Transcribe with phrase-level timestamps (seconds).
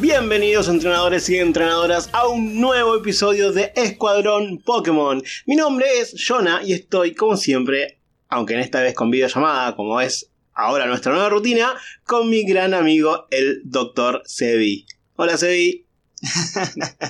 [0.00, 5.22] Bienvenidos entrenadores y entrenadoras a un nuevo episodio de Escuadrón Pokémon.
[5.44, 7.98] Mi nombre es Jonah y estoy como siempre,
[8.30, 12.72] aunque en esta vez con videollamada, como es ahora nuestra nueva rutina, con mi gran
[12.72, 14.22] amigo el Dr.
[14.24, 14.86] Sebi.
[15.16, 15.84] Hola Sebi.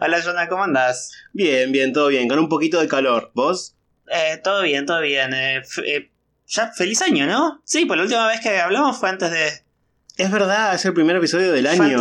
[0.00, 1.12] Hola Jonah, ¿cómo andás?
[1.32, 3.30] Bien, bien, todo bien, con un poquito de calor.
[3.34, 3.76] ¿Vos?
[4.08, 5.32] Eh, todo bien, todo bien.
[5.32, 6.10] Eh, eh,
[6.48, 7.62] ya feliz año, ¿no?
[7.64, 9.65] Sí, pues la última vez que hablamos fue antes de
[10.16, 11.98] es verdad, es el primer episodio del año.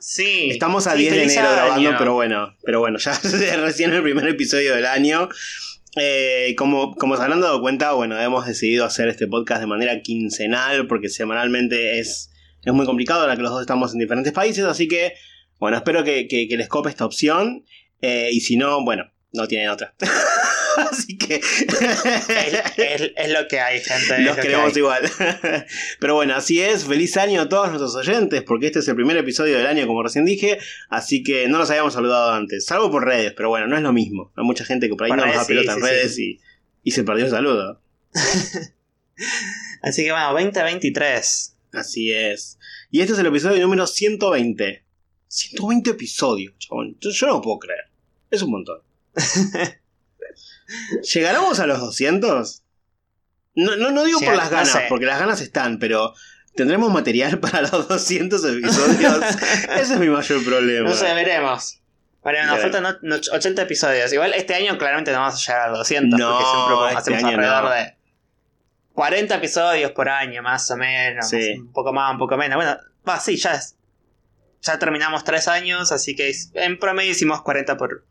[0.00, 0.50] Sí.
[0.50, 3.18] Estamos a 10 de enero grabando, pero bueno, pero bueno, ya
[3.56, 5.28] recién el primer episodio del año.
[5.96, 10.00] Eh, como, como se habrán dado cuenta, bueno, hemos decidido hacer este podcast de manera
[10.00, 12.30] quincenal porque semanalmente es,
[12.62, 15.14] es muy complicado, ahora que los dos estamos en diferentes países, así que,
[15.58, 17.64] bueno, espero que, que, les cope esta opción
[18.00, 19.94] eh, y si no, bueno, no tienen otra.
[20.90, 21.36] Así que.
[21.36, 24.20] es, lo que hay, gente.
[24.20, 25.02] Los queremos igual.
[26.00, 26.84] Pero bueno, así es.
[26.84, 30.02] Feliz año a todos nuestros oyentes, porque este es el primer episodio del año, como
[30.02, 30.58] recién dije.
[30.88, 33.92] Así que no los habíamos saludado antes, salvo por redes, pero bueno, no es lo
[33.92, 34.32] mismo.
[34.36, 36.40] Hay mucha gente que por ahí no nos da pelota en redes Y,
[36.84, 37.80] y se perdió el saludo.
[39.82, 41.56] así que bueno, 2023.
[41.72, 42.58] Así es.
[42.90, 44.84] Y este es el episodio número 120.
[45.26, 46.96] 120 episodios, chabón.
[47.00, 47.90] Yo no lo puedo creer.
[48.30, 48.78] Es un montón.
[51.12, 52.62] ¿Llegaremos a los 200?
[53.54, 56.14] No, no, no digo por las ganas, porque las ganas están, pero
[56.54, 59.24] ¿tendremos material para los 200 episodios?
[59.80, 60.88] Ese es mi mayor problema.
[60.88, 61.80] No sé, veremos.
[62.22, 62.84] Bueno, nos faltan
[63.32, 64.12] 80 episodios.
[64.12, 66.98] Igual este año claramente no vamos a llegar a los 200, no, porque siempre este
[66.98, 67.96] hacemos alrededor de
[68.92, 71.32] 40 episodios por año, más o menos.
[71.32, 72.56] Un poco más, un poco menos.
[72.56, 72.76] Bueno,
[73.08, 73.76] va, sí, ya es.
[74.60, 78.04] Ya terminamos 3 años, así que en promedio hicimos 40 por,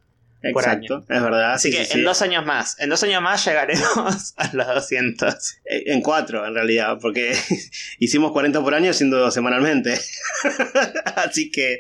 [0.49, 1.53] Exacto, es verdad.
[1.53, 5.33] Así que en dos años más, en dos años más llegaremos a los 200.
[5.65, 7.37] Eh, en cuatro, en realidad, porque
[7.99, 9.99] hicimos 40 por año siendo semanalmente.
[11.15, 11.79] Así que,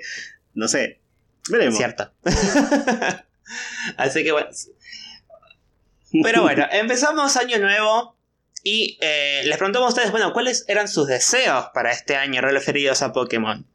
[0.53, 0.99] no sé,
[1.49, 1.77] veremos.
[1.77, 2.11] Cierto.
[3.97, 4.49] Así que bueno.
[6.23, 8.17] Pero bueno, empezamos año nuevo
[8.63, 13.01] y eh, les preguntamos a ustedes, bueno, ¿cuáles eran sus deseos para este año referidos
[13.01, 13.65] a Pokémon?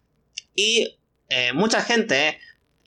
[0.55, 0.99] Y
[1.29, 2.39] eh, mucha gente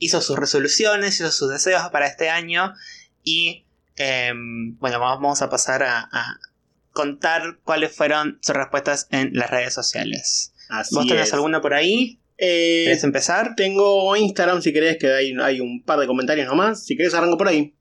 [0.06, 2.74] hizo sus resoluciones, hizo sus deseos para este año
[3.24, 3.66] y
[3.98, 6.10] em, bueno, vamos a pasar a,
[6.92, 10.54] contar cuáles fueron sus respuestas en las redes sociales.
[10.92, 12.22] ¿Vos tenés alguna por ahí?
[12.38, 13.54] Eh, ¿Querés empezar?
[13.56, 16.86] Tengo Instagram si querés, que hay, hay un par de comentarios nomás.
[16.86, 17.76] Si querés arranco por ahí.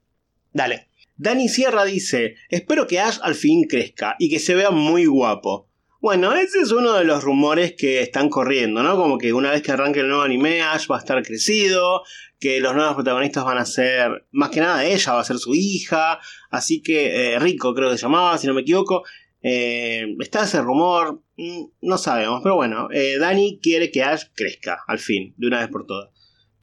[0.52, 0.88] Dale.
[1.16, 5.68] Dani Sierra dice, espero que Ash al fin crezca y que se vea muy guapo.
[6.04, 8.94] Bueno, ese es uno de los rumores que están corriendo, ¿no?
[8.94, 12.02] Como que una vez que arranque el nuevo anime, Ash va a estar crecido,
[12.38, 15.54] que los nuevos protagonistas van a ser, más que nada ella va a ser su
[15.54, 16.20] hija,
[16.50, 19.04] así que eh, Rico creo que se llamaba, si no me equivoco.
[19.40, 24.80] Eh, está ese rumor, mm, no sabemos, pero bueno, eh, Dani quiere que Ash crezca,
[24.86, 26.10] al fin, de una vez por todas.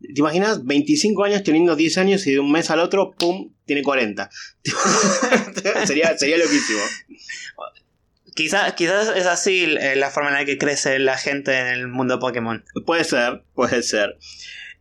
[0.02, 0.64] ¿Te imaginas?
[0.66, 3.52] 25 años teniendo 10 años y de un mes al otro, ¡pum!
[3.66, 4.30] tiene 40.
[5.86, 6.82] sería, sería loquísimo.
[8.34, 8.74] Quizás
[9.16, 12.64] es así eh, la forma en la que crece la gente en el mundo Pokémon.
[12.86, 14.18] Puede ser, puede ser.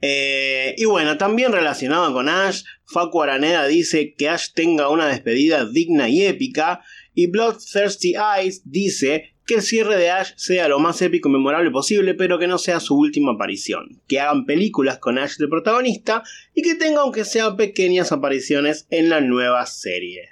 [0.02, 5.66] Eh, y bueno, también relacionado con Ash, Facu Araneda dice que Ash tenga una despedida
[5.66, 6.82] digna y épica.
[7.14, 11.70] Y Bloodthirsty Eyes dice que el cierre de Ash sea lo más épico y memorable
[11.70, 14.00] posible, pero que no sea su última aparición.
[14.06, 16.22] Que hagan películas con Ash de protagonista
[16.54, 20.30] y que tenga aunque sea pequeñas apariciones en la nueva serie.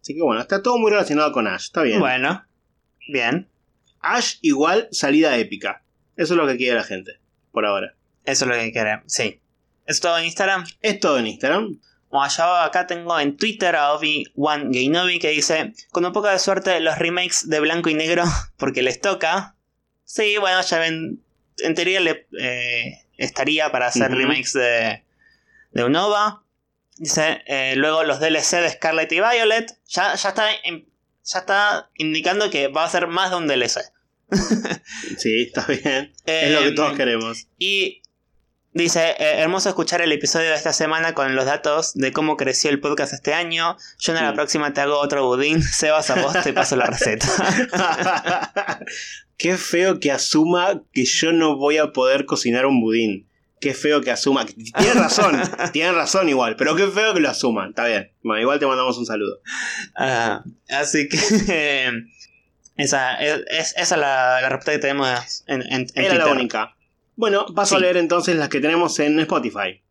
[0.00, 2.00] Así que bueno, está todo muy relacionado con Ash, está bien.
[2.00, 2.44] Bueno,
[3.10, 3.48] Bien.
[4.00, 5.82] Ash igual salida épica.
[6.16, 7.18] Eso es lo que quiere la gente,
[7.52, 7.94] por ahora.
[8.24, 9.40] Eso es lo que quiere, sí.
[9.86, 10.66] ¿Es todo en Instagram?
[10.82, 11.80] Es todo en Instagram.
[12.12, 16.98] Allá acá tengo en Twitter a Obi1Gainovi que dice: Con un poco de suerte, los
[16.98, 18.24] remakes de blanco y negro,
[18.56, 19.56] porque les toca.
[20.04, 21.22] Sí, bueno, ya ven.
[21.58, 25.04] En teoría le, eh, estaría para hacer remakes de,
[25.72, 26.42] de Unova.
[26.96, 29.78] Dice: eh, Luego los DLC de Scarlet y Violet.
[29.86, 30.89] Ya, ya está en,
[31.24, 33.80] ya está indicando que va a ser más de un DLC.
[35.18, 36.12] sí, está bien.
[36.24, 37.46] es lo que todos em, queremos.
[37.58, 38.02] Y
[38.72, 42.70] dice, eh, hermoso escuchar el episodio de esta semana con los datos de cómo creció
[42.70, 43.76] el podcast este año.
[43.98, 45.62] Yo en la próxima te hago otro budín.
[45.62, 47.26] Sebas, a vos te paso la receta.
[49.36, 53.29] Qué feo que asuma que yo no voy a poder cocinar un budín
[53.60, 54.46] qué feo que asuma.
[54.46, 55.40] Tiene razón,
[55.72, 57.70] tiene razón igual, pero qué feo que lo asuman.
[57.70, 58.12] Está bien.
[58.22, 59.40] Bueno, igual te mandamos un saludo.
[59.96, 61.16] Ah, así que.
[62.76, 66.74] esa, es, esa es la, la respuesta que tenemos en, en, Era la única.
[67.14, 69.82] Bueno, paso a leer entonces las que tenemos en Spotify.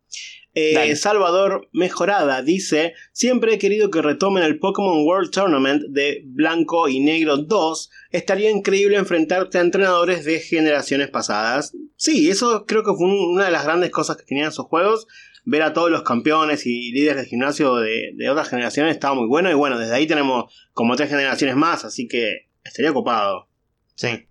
[0.54, 0.96] Eh.
[0.96, 7.00] Salvador Mejorada dice: Siempre he querido que retomen el Pokémon World Tournament de Blanco y
[7.00, 7.90] Negro 2.
[8.10, 11.72] Estaría increíble enfrentarte a entrenadores de generaciones pasadas.
[11.96, 15.06] Sí, eso creo que fue un- una de las grandes cosas que tenían esos juegos.
[15.44, 19.26] Ver a todos los campeones y líderes de gimnasio de, de otras generaciones estaba muy
[19.26, 19.50] bueno.
[19.50, 23.46] Y bueno, desde ahí tenemos como tres generaciones más, así que estaría copado.
[23.94, 24.26] Sí.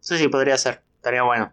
[0.00, 0.80] Sí, sí, podría ser.
[0.96, 1.52] Estaría bueno.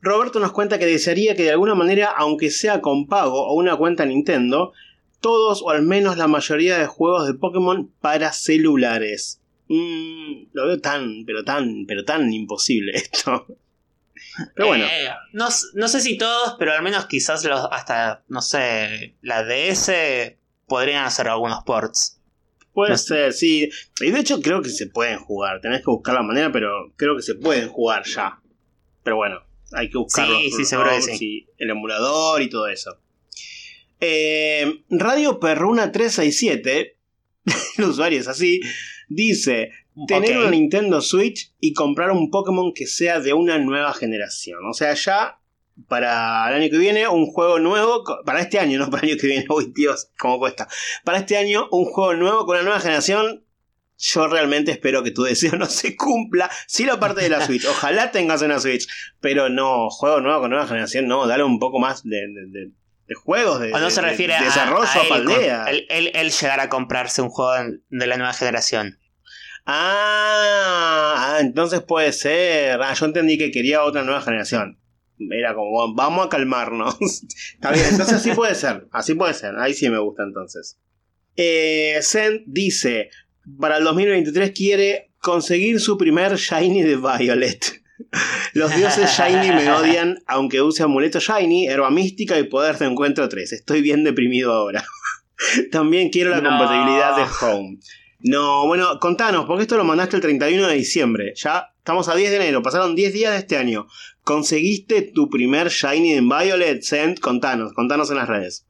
[0.00, 3.76] Roberto nos cuenta que desearía que de alguna manera, aunque sea con pago o una
[3.76, 4.72] cuenta Nintendo,
[5.20, 9.40] todos o al menos la mayoría de juegos de Pokémon para celulares.
[9.68, 13.46] Mm, lo veo tan, pero tan, pero tan imposible esto.
[14.54, 19.16] Pero bueno, Eh, no, sé si todos, pero al menos quizás los hasta, no sé,
[19.22, 19.90] la DS
[20.66, 22.20] podrían hacer algunos ports.
[22.72, 23.68] puede no ser, sí.
[24.00, 25.60] Y de hecho creo que se pueden jugar.
[25.60, 28.40] Tenés que buscar la manera, pero creo que se pueden jugar ya.
[29.02, 29.40] Pero bueno,
[29.72, 31.24] hay que buscar Sí, los sí, seguro que ROMs sí.
[31.26, 32.98] y el emulador y todo eso.
[34.00, 36.96] Eh, Radio Perruna 367,
[37.78, 38.60] el usuario es así,
[39.08, 39.70] dice
[40.06, 40.42] tener Ok.
[40.42, 44.60] una Nintendo Switch y comprar un Pokémon que sea de una nueva generación.
[44.70, 45.40] O sea, ya
[45.88, 49.20] para el año que viene un juego nuevo, para este año, no para el año
[49.20, 50.68] que viene, uy Dios, cómo cuesta.
[51.04, 53.44] Para este año un juego nuevo con una nueva generación.
[54.00, 56.48] Yo realmente espero que tu deseo no se cumpla.
[56.68, 58.86] Si la parte de la Switch, ojalá tengas una Switch,
[59.20, 62.70] pero no, juego nuevo con nueva generación, no, dale un poco más de, de- de-
[63.08, 65.64] de juegos, de, O no se refiere a, desarrollo a a, él, paldea.
[65.70, 67.52] él, él- él llegar a comprarse un juego
[67.88, 68.98] de la nueva generación.
[69.64, 72.80] Ah, ah, entonces puede ser.
[72.82, 74.78] Ah, yo entendí que quería otra nueva generación.
[75.30, 76.96] Era como, vamos a calmarnos.
[77.54, 78.86] Está bien, entonces así puede ser.
[78.92, 79.56] Así puede ser.
[79.56, 80.78] Ahí sí me gusta entonces.
[81.36, 83.10] Eh, Zen dice,
[83.60, 87.82] para el 2023 quiere conseguir su primer Shiny de Violet.
[88.54, 93.28] Los dioses Shiny me odian, aunque use amuleto Shiny, herba mística y poder de encuentro
[93.28, 93.52] 3.
[93.52, 94.84] Estoy bien deprimido ahora.
[95.72, 96.50] También quiero la No.
[96.50, 97.78] compatibilidad de Home.
[98.20, 101.32] No, bueno, contanos, porque esto lo mandaste el 31 de diciembre.
[101.36, 103.86] Ya estamos a 10 de enero, pasaron 10 días de este año.
[104.22, 106.82] ¿Conseguiste tu primer Shiny en Violet?
[106.82, 108.66] Send, contanos, contanos en las redes.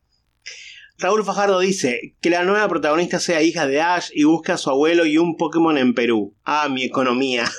[0.98, 4.68] Raúl Fajardo dice que la nueva protagonista sea hija de Ash y busque a su
[4.68, 6.34] abuelo y un Pokémon en Perú.
[6.44, 7.44] Ah, mi economía.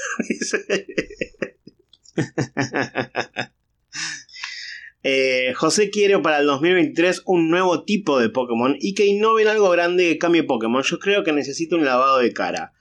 [5.02, 9.70] Eh, José quiere para el 2023 un nuevo tipo de Pokémon y que innoven algo
[9.70, 10.84] grande que cambie Pokémon.
[10.84, 12.74] Yo creo que necesito un lavado de cara.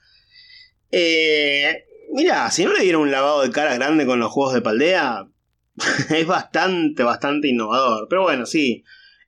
[0.90, 4.62] Eh, mira, si no le dieron un lavado de cara grande con los juegos de
[4.62, 5.28] Paldea,
[6.10, 8.08] es bastante, bastante innovador.
[8.10, 8.82] Pero bueno, sí.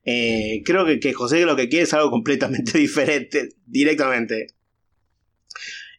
[0.05, 4.55] Eh, creo que, que José lo que quiere es algo completamente diferente, directamente.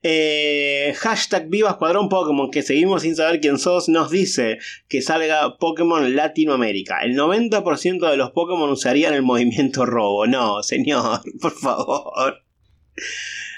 [0.03, 4.57] Eh, hashtag Viva Escuadrón Pokémon, que seguimos sin saber quién sos, nos dice
[4.89, 7.01] que salga Pokémon Latinoamérica.
[7.03, 10.25] El 90% de los Pokémon usarían el movimiento robo.
[10.25, 12.43] No, señor, por favor.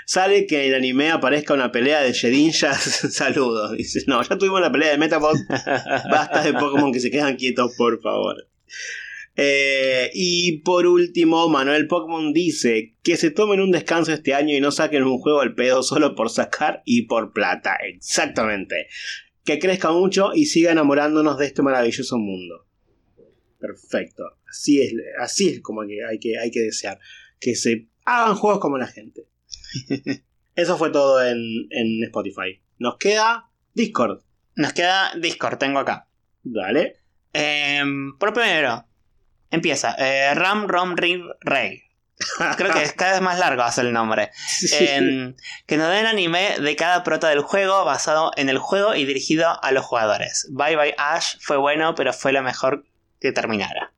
[0.05, 2.83] Sale que en el anime aparezca una pelea de Shedinjas.
[3.13, 3.77] Saludos.
[3.77, 5.37] Dice, no, ya tuvimos la pelea de Metapod.
[6.11, 8.35] Basta de Pokémon que se quedan quietos, por favor.
[9.35, 14.61] Eh, y por último, Manuel Pokémon dice que se tomen un descanso este año y
[14.61, 17.77] no saquen un juego al pedo solo por sacar y por plata.
[17.87, 18.87] Exactamente.
[19.43, 22.67] Que crezca mucho y siga enamorándonos de este maravilloso mundo.
[23.59, 24.23] Perfecto.
[24.47, 26.99] Así es, así es como que hay, que hay que desear.
[27.39, 29.27] Que se hagan juegos como la gente.
[30.55, 31.39] Eso fue todo en,
[31.71, 32.61] en Spotify.
[32.77, 34.21] Nos queda Discord.
[34.55, 36.07] Nos queda Discord, tengo acá.
[36.43, 36.97] Dale.
[37.33, 38.85] Em, por primero,
[39.53, 41.83] empieza eh, Ram Rom Rim Rey.
[42.57, 44.31] Creo que es cada vez más largo hace el nombre.
[44.79, 45.35] Em,
[45.67, 49.63] que nos den anime de cada prota del juego basado en el juego y dirigido
[49.63, 50.47] a los jugadores.
[50.51, 52.85] Bye Bye Ash fue bueno, pero fue lo mejor
[53.21, 53.93] que terminara.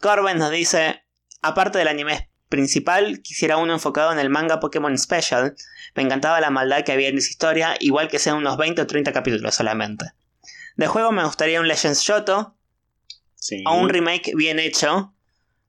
[0.00, 1.02] Corben nos dice,
[1.42, 5.56] aparte del anime principal, quisiera uno enfocado en el manga Pokémon Special.
[5.94, 8.86] Me encantaba la maldad que había en esa historia, igual que sean unos 20 o
[8.86, 10.06] 30 capítulos solamente.
[10.76, 12.56] De juego me gustaría un Legends Shoto
[13.42, 13.64] Sí.
[13.66, 15.14] o un remake bien hecho,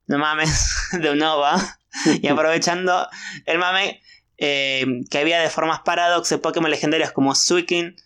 [0.06, 1.78] no mames, de Unova.
[2.22, 3.08] y aprovechando
[3.46, 4.00] el mame
[4.38, 7.96] eh, que había de formas paradox de Pokémon legendarios como Suikin,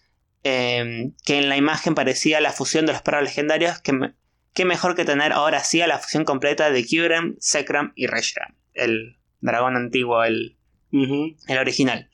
[0.42, 4.14] eh, que en la imagen parecía la fusión de los perros legendarios, que, me-
[4.54, 8.54] qué mejor que tener ahora sí a la fusión completa de Kyurem, Zekrom y Reshiram,
[8.72, 10.56] el dragón antiguo, el,
[11.46, 12.08] el original.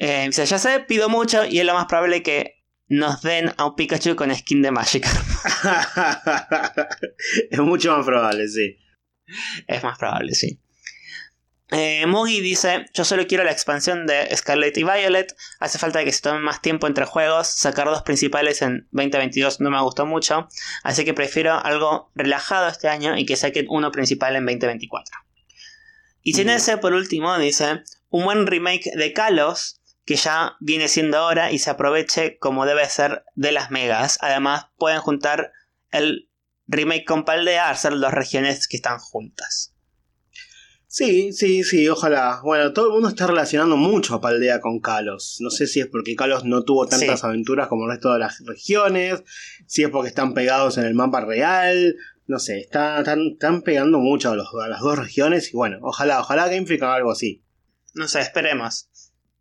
[0.00, 2.55] Eh, dice, ya sé, pido mucho y es lo más probable que
[2.88, 5.26] nos den a un Pikachu con skin de Magikarp.
[7.50, 8.78] es mucho más probable, sí.
[9.66, 10.60] Es más probable, sí.
[11.72, 16.12] Eh, Mugi dice, yo solo quiero la expansión de Scarlet y Violet, hace falta que
[16.12, 20.48] se tomen más tiempo entre juegos, sacar dos principales en 2022 no me gustó mucho,
[20.84, 25.18] así que prefiero algo relajado este año y que saquen uno principal en 2024.
[26.22, 29.75] Y sin ese, por último, dice, un buen remake de Kalos,
[30.06, 34.18] que ya viene siendo ahora y se aproveche como debe ser de las megas.
[34.22, 35.52] Además, pueden juntar
[35.90, 36.30] el
[36.68, 39.74] remake con Paldea, hacer dos regiones que están juntas.
[40.86, 42.40] Sí, sí, sí, ojalá.
[42.44, 45.38] Bueno, todo el mundo está relacionando mucho a Paldea con Kalos.
[45.40, 48.42] No sé si es porque Kalos no tuvo tantas aventuras como el resto de las
[48.46, 49.24] regiones,
[49.66, 51.96] si es porque están pegados en el mapa real.
[52.28, 56.66] No sé, están, están, pegando mucho a, las dos regiones y bueno, ojalá, ojalá Game
[56.66, 57.44] Freak haga algo así.
[57.94, 58.88] No sé, esperemos.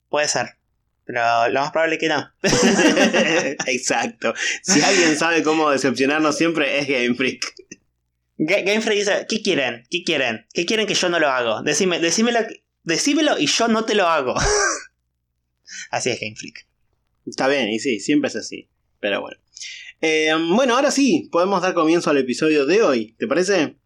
[0.09, 0.57] Puede ser.
[1.05, 2.31] Pero lo más probable es que no.
[3.67, 4.33] Exacto.
[4.63, 7.53] Si alguien sabe cómo decepcionarnos siempre es Game Freak.
[8.37, 9.85] Game Freak dice, ¿qué quieren?
[9.89, 10.45] ¿Qué quieren?
[10.53, 11.61] ¿Qué quieren que yo no lo hago?
[11.61, 12.39] Decime, decímelo,
[12.83, 14.35] decímelo y yo no te lo hago.
[15.91, 16.65] así es Game Freak.
[17.27, 18.69] Está bien, y sí, siempre es así.
[18.99, 19.37] Pero bueno.
[20.01, 23.77] Eh, bueno, ahora sí, podemos dar comienzo al episodio de hoy, ¿te parece?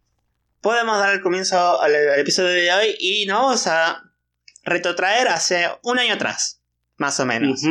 [0.61, 4.08] Podemos dar el comienzo al, episodio de hoy y nos vamos a
[4.69, 6.61] retrotraer hace un año atrás,
[6.97, 7.61] más o menos,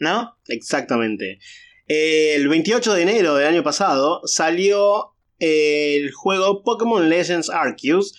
[0.00, 0.36] ¿no?
[0.46, 1.38] Exactamente.
[1.86, 8.14] El 28 de enero del año pasado salió el juego Pokémon Legends Arceus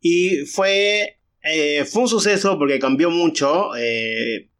[0.00, 3.74] y fue, eh, fue un suceso porque cambió mucho.
[3.76, 4.50] Eh,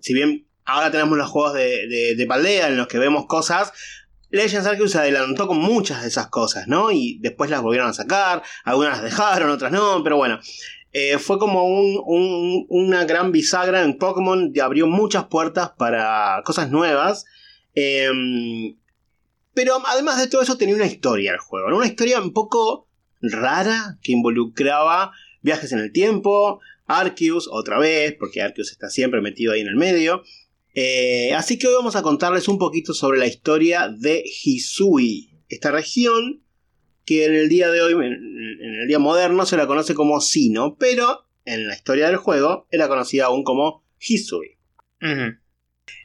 [0.00, 3.72] si bien ahora tenemos los juegos de, de, de, Paldea en los que vemos cosas,
[4.30, 6.90] Legends Arceus se adelantó con muchas de esas cosas, ¿no?
[6.92, 10.38] Y después las volvieron a sacar, algunas las dejaron, otras no, pero bueno.
[10.92, 17.26] Eh, fue como una gran bisagra en Pokémon, abrió muchas puertas para cosas nuevas.
[17.74, 18.76] Em,
[19.54, 22.88] pero además de todo eso tenía una historia el juego, una historia un poco
[23.20, 29.52] rara que involucraba viajes en el tiempo, Arceus otra vez, porque Arceus está siempre metido
[29.52, 30.22] ahí en el medio.
[30.74, 35.70] Eh, así que hoy vamos a contarles un poquito sobre la historia de Hisui, esta
[35.70, 36.42] región
[37.10, 40.76] que en el día de hoy, en, el día moderno, se la conoce como Sino,
[40.76, 44.56] pero en la historia del juego era conocida aún como Hisui.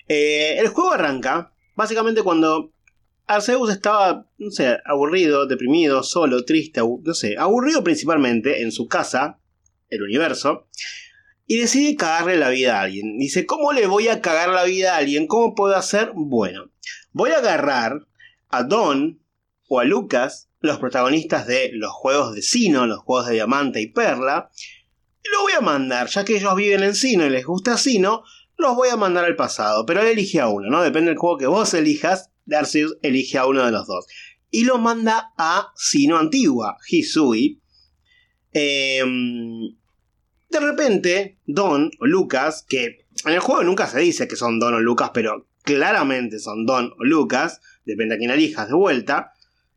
[0.07, 2.73] Eh, el juego arranca básicamente cuando
[3.27, 9.39] Arceus estaba, no sé, aburrido, deprimido, solo, triste, no sé, aburrido principalmente en su casa,
[9.89, 10.67] el universo,
[11.45, 13.19] y decide cagarle la vida a alguien.
[13.19, 15.27] Dice, ¿cómo le voy a cagar la vida a alguien?
[15.27, 16.13] ¿Cómo puedo hacer?
[16.15, 16.71] Bueno,
[17.11, 18.07] voy a agarrar
[18.49, 19.21] a Don
[19.67, 23.87] o a Lucas, los protagonistas de los juegos de Sino, los juegos de Diamante y
[23.87, 24.49] Perla,
[25.31, 28.23] lo voy a mandar, ya que ellos viven en Sino y les gusta Sino,
[28.57, 30.81] los voy a mandar al pasado, pero él elige a uno, ¿no?
[30.81, 34.05] Depende del juego que vos elijas, Darcius elige a uno de los dos.
[34.51, 37.61] Y lo manda a Sino Antigua, Hisui.
[38.53, 39.75] Em,
[40.49, 44.75] de repente, Don o Lucas, que en el juego nunca se dice que son Don
[44.75, 49.33] o Lucas, pero claramente son Don o Lucas, depende a quién elijas de vuelta.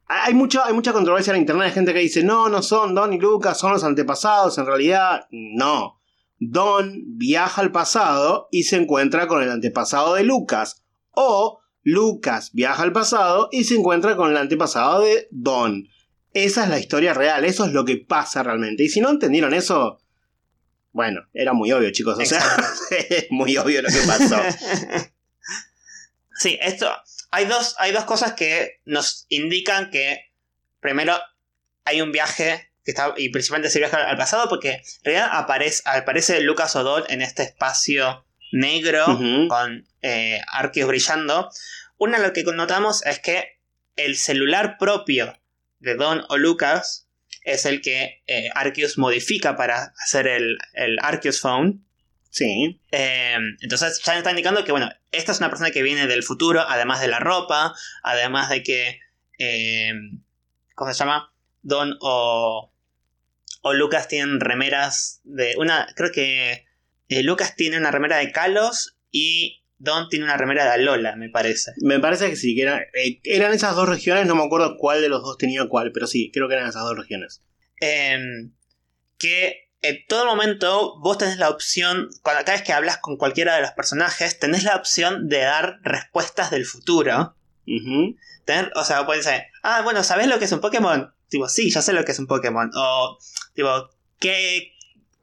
[0.08, 3.12] Hay, mucho, hay mucha controversia en internet, hay gente que dice, no, no son Don
[3.12, 6.00] y Lucas, son los antepasados, en realidad, no.
[6.38, 10.84] Don viaja al pasado y se encuentra con el antepasado de Lucas.
[11.10, 15.88] O Lucas viaja al pasado y se encuentra con el antepasado de Don.
[16.32, 18.84] Esa es la historia real, eso es lo que pasa realmente.
[18.84, 19.98] Y si no entendieron eso,
[20.92, 22.18] bueno, era muy obvio, chicos.
[22.18, 22.42] O sea,
[23.08, 24.36] es muy obvio lo que pasó.
[26.38, 26.86] sí, esto.
[27.30, 30.32] Hay dos, hay dos cosas que nos indican que,
[30.80, 31.18] primero,
[31.84, 35.82] hay un viaje que está, y principalmente se viaja al pasado, porque en realidad aparece,
[35.84, 39.04] aparece Lucas O'Donnell en este espacio negro
[39.48, 41.50] con eh, arqueos brillando.
[41.98, 43.58] Una lo que notamos es que
[43.96, 45.38] el celular propio
[45.80, 47.08] de Don o Lucas
[47.42, 51.84] es el que eh, Arceus modifica para hacer el, el Arceus Phone.
[52.30, 52.80] Sí.
[52.90, 56.60] Em, entonces ya está indicando que, bueno, esta es una persona que viene del futuro,
[56.68, 59.00] además de la ropa, además de que.
[59.38, 60.22] Em,
[60.74, 61.32] ¿Cómo se llama?
[61.62, 62.72] Don o,
[63.62, 65.54] o Lucas tienen remeras de.
[65.56, 65.88] Una.
[65.96, 66.66] Creo que
[67.08, 71.30] eh, Lucas tiene una remera de Kalos y Don tiene una remera de Alola, me
[71.30, 71.72] parece.
[71.80, 75.08] Me parece que sí, que eh, eran esas dos regiones, no me acuerdo cuál de
[75.08, 77.42] los dos tenía cuál, pero sí, creo que eran esas dos regiones.
[77.80, 78.52] Em,
[79.18, 83.62] que en todo momento vos tenés la opción, cada vez que hablas con cualquiera de
[83.62, 87.36] los personajes, tenés la opción de dar respuestas del futuro.
[88.74, 91.12] o sea, pueden decir, ah, bueno, ¿sabés lo que es un Pokémon?
[91.28, 92.70] Tipo, sí, ya sé lo que es un Pokémon.
[92.74, 93.18] O,
[93.54, 94.72] tipo, ¿qué,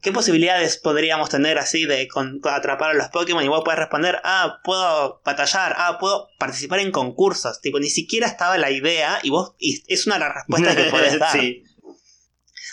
[0.06, 2.08] ¿Qué posibilidades podríamos tener así de
[2.44, 3.44] atrapar a los Pokémon?
[3.44, 7.60] Y vos podés responder, ah, puedo batallar, ah, puedo participar en concursos.
[7.60, 11.18] Tipo, ni siquiera estaba la idea y vos es una de las respuestas que podés
[11.18, 11.32] dar.
[11.32, 11.64] sí.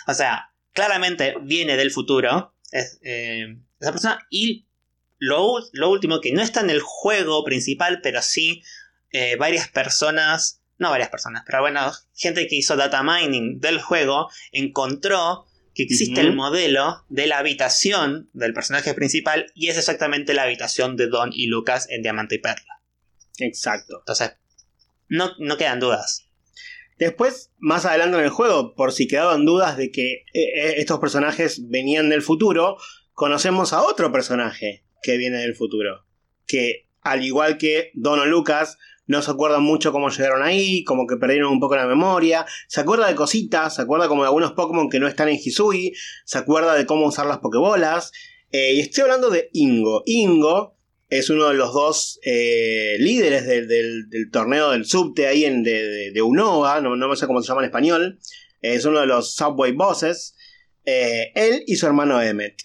[0.05, 2.55] O sea, claramente viene del futuro.
[2.71, 4.27] es, eh, esa persona.
[4.29, 4.67] Y
[5.19, 8.61] lo, lo, último, que no está en el juego principal, pero sí
[9.11, 14.29] eh, varias personas, no varias personas, pero bueno, gente que hizo data mining del juego
[14.51, 20.43] encontró que existe el modelo de la habitación del personaje principal y es exactamente la
[20.43, 22.81] habitación de Don y Lucas en Diamante y Perla.
[23.39, 23.99] Exacto.
[23.99, 24.33] Entonces,
[25.07, 26.27] no, no quedan dudas.
[27.03, 30.99] Después, más adelante en el juego, por si quedaban dudas de que eh, eh, estos
[30.99, 32.77] personajes venían del futuro,
[33.13, 36.05] conocemos a otro personaje que viene del futuro.
[36.47, 41.07] Que, al igual que Don o Lucas, no se acuerdan mucho cómo llegaron ahí, como
[41.07, 44.53] que perdieron un poco la memoria, se acuerda de cositas, se acuerda como de algunos
[44.53, 45.93] Pokémon que no están en Hisui,
[46.25, 48.11] se acuerda de cómo usar las Pokébolas,
[48.51, 50.03] eh, y estoy hablando de Ingo.
[50.05, 50.77] Ingo
[51.17, 56.21] es uno de los dos eh, líderes del, torneo del subte ahí en, de, de,
[56.23, 58.19] Unova, no, no, sé cómo se llama en español,
[58.61, 60.35] es uno de los Subway Bosses,
[60.85, 62.63] eh, él y su hermano Emmet.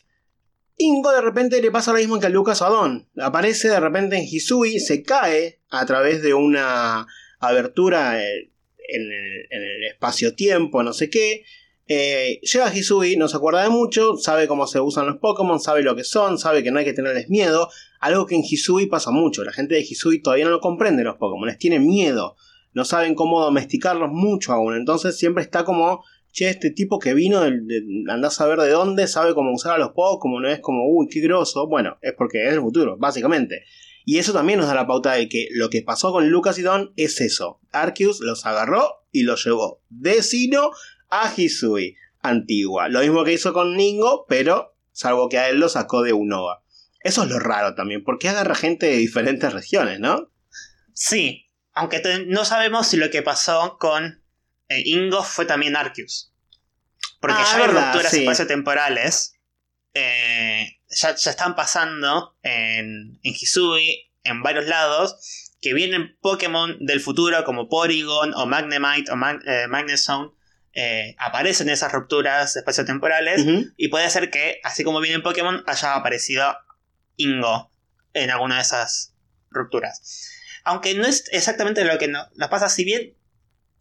[0.79, 3.07] Ingo de repente le pasa lo mismo que a Lucas Adon.
[3.19, 7.07] Aparece de repente en Hisui, se cae a través de una
[7.41, 9.13] abertura en
[9.51, 11.45] el, espacio-tiempo, no sé qué.
[11.87, 15.83] Eh, llega Hisui, no se acuerda de mucho, sabe cómo se usan los Pokémon, sabe
[15.83, 17.69] lo que son, sabe que no hay que tenerles miedo.
[18.01, 19.45] Algo que en Hisui pasa mucho.
[19.45, 22.37] La gente de Hisui todavía no lo comprende los Pokémon, les tiene miedo.
[22.73, 24.77] No saben cómo domesticarlos mucho aún.
[24.77, 27.51] Entonces siempre está como che, este tipo que vino, de,
[28.09, 31.09] andás a ver de dónde, sabe cómo usar a los Pokémon, no es como, uy,
[31.09, 31.67] qué groso.
[31.67, 33.65] Bueno, es porque es el futuro, básicamente.
[34.05, 36.63] Y eso también nos da la pauta de que lo que pasó con Lucas y
[36.63, 37.61] Don es eso.
[37.73, 40.71] Arceus los agarró y los llevó de Sino
[41.11, 42.89] a Hisui, antigua.
[42.89, 46.63] Lo mismo que hizo con Ningo, pero salvo que a él lo sacó de Unova.
[47.01, 50.31] Eso es lo raro también, porque agarra gente de diferentes regiones, ¿no?
[50.95, 54.25] Sí, aunque no sabemos si lo que pasó con
[54.69, 56.33] eh, Ingo fue también Arceus.
[57.21, 59.35] Porque ah, ya hay rupturas espaciotemporales.
[59.95, 67.01] Eh, ya, ya, están pasando en, en Hisui, en varios lados, que vienen Pokémon del
[67.01, 69.67] futuro como Porygon o Magnemite o Mag eh,
[70.75, 73.45] eh, aparecen esas rupturas espaciotemporales
[73.77, 76.57] y puede ser que, así como vienen Pokémon, haya aparecido
[77.19, 77.71] Ingo
[78.15, 79.13] en alguna de esas
[79.51, 80.33] rupturas.
[80.65, 83.15] Aunque no es exactamente lo que nos pasa, si bien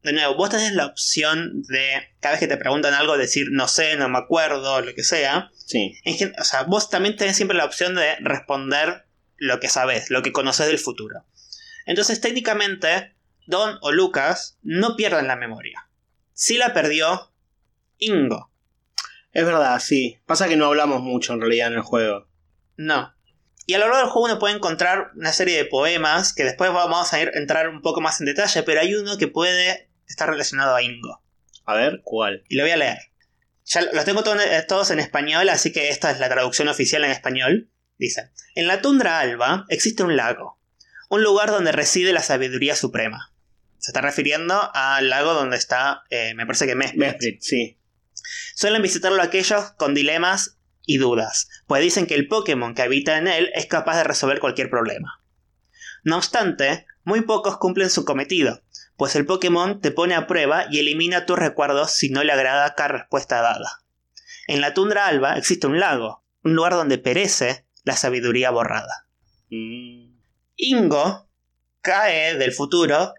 [0.04, 3.68] de nuevo, vos tenés la opción de, cada vez que te preguntan algo, decir no
[3.68, 5.52] sé, no me acuerdo, lo que sea.
[5.66, 5.98] Sí.
[6.40, 10.32] o sea, vos también tenés siempre la opción de responder lo que sabes, lo que
[10.32, 11.26] conoces del futuro.
[11.86, 13.16] Entonces, técnicamente,
[13.48, 15.90] Don o Lucas no pierden la memoria.
[16.34, 17.34] Sí la perdió
[17.98, 18.52] Ingo.
[19.34, 20.20] Es verdad, sí.
[20.26, 22.28] Pasa que no hablamos mucho en realidad en el juego.
[22.76, 23.14] No.
[23.68, 26.72] Y a lo largo del juego uno puede encontrar una serie de poemas que después
[26.72, 30.26] vamos a ir, entrar un poco más en detalle, pero hay uno que puede está
[30.26, 31.22] relacionado a Ingo.
[31.66, 32.46] A ver, ¿cuál?
[32.48, 32.98] Y lo voy a leer.
[33.66, 37.12] Ya los tengo eh, todos en español, así que esta es la traducción oficial en
[37.12, 37.70] español.
[37.98, 40.62] Dice, en la tundra alba existe un lago,
[41.10, 43.34] un lugar donde reside la sabiduría suprema.
[43.80, 47.42] Se está refiriendo al lago donde está, eh, me parece que Mesprit.
[47.42, 47.78] sí.
[48.56, 50.57] Suelen visitarlo aquellos con dilemas
[50.88, 54.40] y dudas, pues dicen que el Pokémon que habita en él es capaz de resolver
[54.40, 55.22] cualquier problema.
[56.04, 58.64] No obstante, muy pocos cumplen su cometido,
[58.96, 62.74] pues el Pokémon te pone a prueba y elimina tus recuerdos si no le agrada
[62.74, 63.84] cada respuesta dada.
[64.48, 69.08] En la tundra alba existe un lago, un lugar donde perece la sabiduría borrada.
[69.50, 71.30] Ingo
[71.82, 73.14] cae del futuro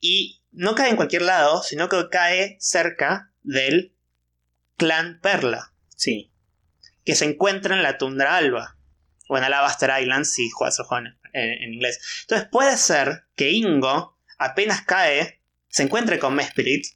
[0.00, 3.94] y no cae en cualquier lado, sino que cae cerca del
[4.76, 5.74] clan Perla.
[5.94, 6.29] Sí.
[7.10, 8.76] Que se encuentra en la tundra alba.
[9.28, 11.98] O en Alabaster Island, si juegas en, en inglés.
[12.22, 16.86] Entonces puede ser que Ingo apenas cae, se encuentre con Mesprit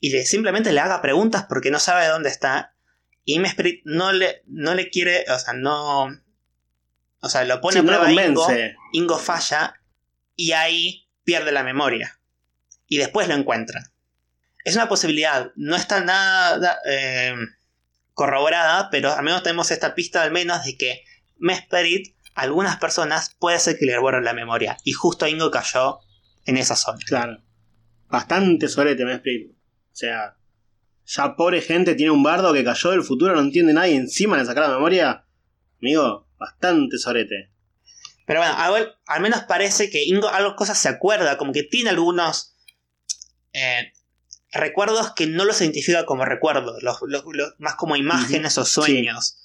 [0.00, 2.74] y le, simplemente le haga preguntas porque no sabe dónde está.
[3.24, 6.08] Y Mesprit no le, no le quiere, o sea, no.
[7.20, 8.46] O sea, lo pone a prueba Ingo,
[8.92, 9.80] Ingo falla
[10.34, 12.18] y ahí pierde la memoria.
[12.86, 13.92] Y después lo encuentra.
[14.64, 17.34] Es una posibilidad, no está nada eh,
[18.18, 21.04] corroborada, pero al menos tenemos esta pista al menos de que
[21.36, 24.76] Mesprit, algunas personas puede ser que le borren la memoria.
[24.82, 26.00] Y justo Ingo cayó
[26.44, 26.98] en esa zona.
[27.06, 27.38] Claro.
[28.08, 29.52] Bastante sorete, me explico.
[29.52, 30.36] O sea,
[31.04, 34.46] ya pobre gente tiene un bardo que cayó del futuro, no entiende nadie, encima de
[34.46, 35.24] sacar la memoria.
[35.80, 37.52] Amigo, bastante sorete.
[38.26, 38.56] Pero bueno,
[39.06, 42.56] al, menos parece que Ingo algo cosas se acuerda, como que tiene algunos
[43.52, 43.92] eh,
[44.52, 47.00] recuerdos que no los identifica como recuerdos, los,
[47.58, 49.38] más como imágenes o sueños.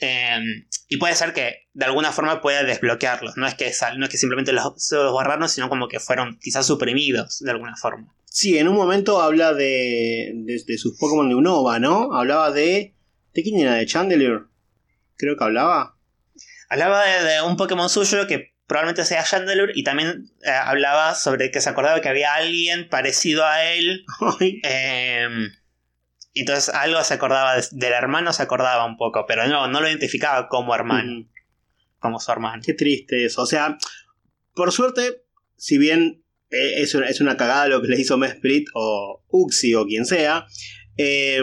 [0.00, 3.36] Em, y puede ser que de alguna forma pueda desbloquearlos.
[3.36, 6.66] No es que, no es que simplemente los, los borraron, sino como que fueron quizás
[6.66, 8.14] suprimidos de alguna forma.
[8.24, 12.12] Sí, en un momento habla de, de, sus Pokémon de Unova, ¿no?
[12.12, 12.94] Hablaba de...
[13.32, 13.74] ¿De quién era?
[13.74, 14.42] ¿De Chandelier?
[15.16, 15.96] creo que hablaba.
[16.68, 21.60] Hablaba de, un Pokémon suyo que probablemente sea Chandelure y también eh, hablaba sobre que
[21.60, 24.04] se acordaba que había alguien parecido a él.
[24.62, 25.28] eh,
[26.34, 30.48] entonces algo se acordaba del hermano, se acordaba un poco, pero no, no lo identificaba
[30.48, 31.28] como hermano.
[31.98, 32.62] Como su hermano.
[32.64, 33.42] Qué triste eso.
[33.42, 33.78] O sea,
[34.54, 35.24] por suerte,
[35.56, 39.74] si bien eh, es, una, es una cagada lo que le hizo Mesprit o Uxi
[39.74, 40.46] o quien sea,
[40.96, 41.42] eh,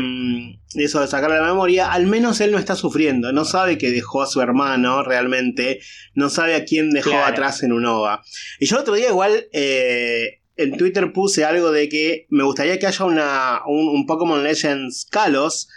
[0.75, 4.21] eso de sacarle la memoria, al menos él no está sufriendo, no sabe que dejó
[4.21, 5.79] a su hermano realmente,
[6.13, 8.23] no sabe a quién dejó atrás en Unova.
[8.59, 12.79] Y yo el otro día igual eh, en Twitter puse algo de que me gustaría
[12.79, 15.69] que haya una, un, Pokémon Legends Kalos.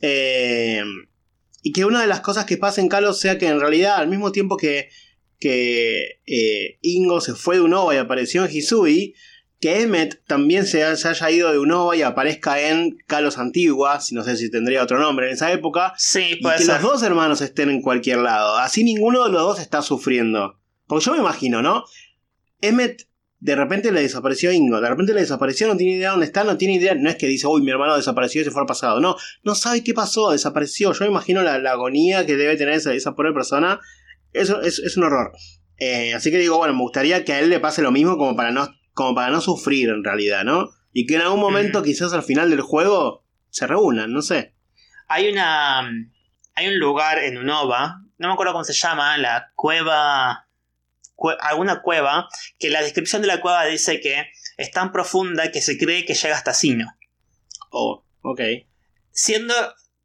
[0.00, 0.82] Eh,
[1.62, 4.08] y que una de las cosas que pasa en Kalos sea que en realidad al
[4.08, 4.90] mismo tiempo que,
[5.38, 9.14] que eh, Ingo se fue de Unova y apareció en Hisui,
[9.60, 14.22] que Emmet también se, haya ido de Unova y aparezca en Kalos Antigua, si no
[14.22, 15.94] sé si tendría otro nombre en esa época.
[15.96, 18.56] Sí, puede y que los dos hermanos estén en cualquier lado.
[18.56, 20.60] Así ninguno de los dos está sufriendo.
[20.86, 21.84] Porque yo me imagino, ¿no?
[22.60, 23.08] Emmet
[23.40, 26.56] de repente le desapareció Ingo, de repente le desapareció, no tiene idea dónde está, no
[26.56, 28.98] tiene idea, no es que dice, uy, mi hermano desapareció y se fue al pasado,
[29.00, 32.92] no, no sabe qué pasó, desapareció, yo me imagino la, agonía que debe tener esa,
[32.94, 33.78] esa pobre persona,
[34.32, 35.32] eso es, un horror.
[35.78, 38.34] Eh, así que digo, bueno, me gustaría que a él le pase lo mismo como
[38.34, 40.70] para no, como para no sufrir en realidad, ¿no?
[40.92, 44.56] Y que en algún momento, quizás al final del juego, se reúnan, no sé.
[45.06, 45.88] Hay una.
[46.56, 50.48] Hay un lugar en Unova, no me acuerdo cómo se llama, la cueva
[51.40, 55.78] alguna cueva que la descripción de la cueva dice que es tan profunda que se
[55.78, 56.92] cree que llega hasta Sino.
[57.70, 58.40] Oh, ok.
[59.12, 59.54] Siendo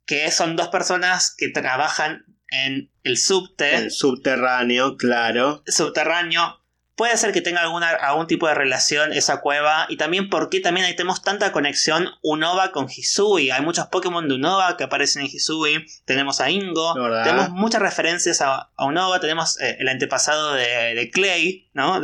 [0.06, 3.76] que son dos personas que trabajan en el subte.
[3.76, 5.64] El subterráneo, claro.
[5.66, 6.63] Subterráneo
[6.96, 10.86] Puede ser que tenga alguna, algún tipo de relación esa cueva y también porque también
[10.86, 13.50] ahí tenemos tanta conexión Unova con Hisui.
[13.50, 15.88] Hay muchos Pokémon de Unova que aparecen en Hisui.
[16.06, 16.94] Tenemos a Ingo.
[17.24, 19.20] Tenemos muchas referencias a, Unova.
[19.20, 22.00] Tenemos eh, el antepasado de, Clay, ¿no?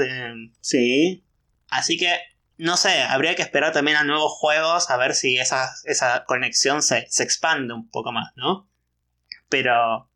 [0.62, 1.24] sí.
[1.70, 2.20] Así que,
[2.58, 6.82] no sé, habría que esperar también a nuevos juegos a ver si esa, esa conexión
[6.82, 8.68] se, expande un poco más, ¿no?
[9.50, 10.10] Pero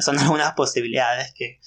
[0.00, 1.58] son algunas posibilidades que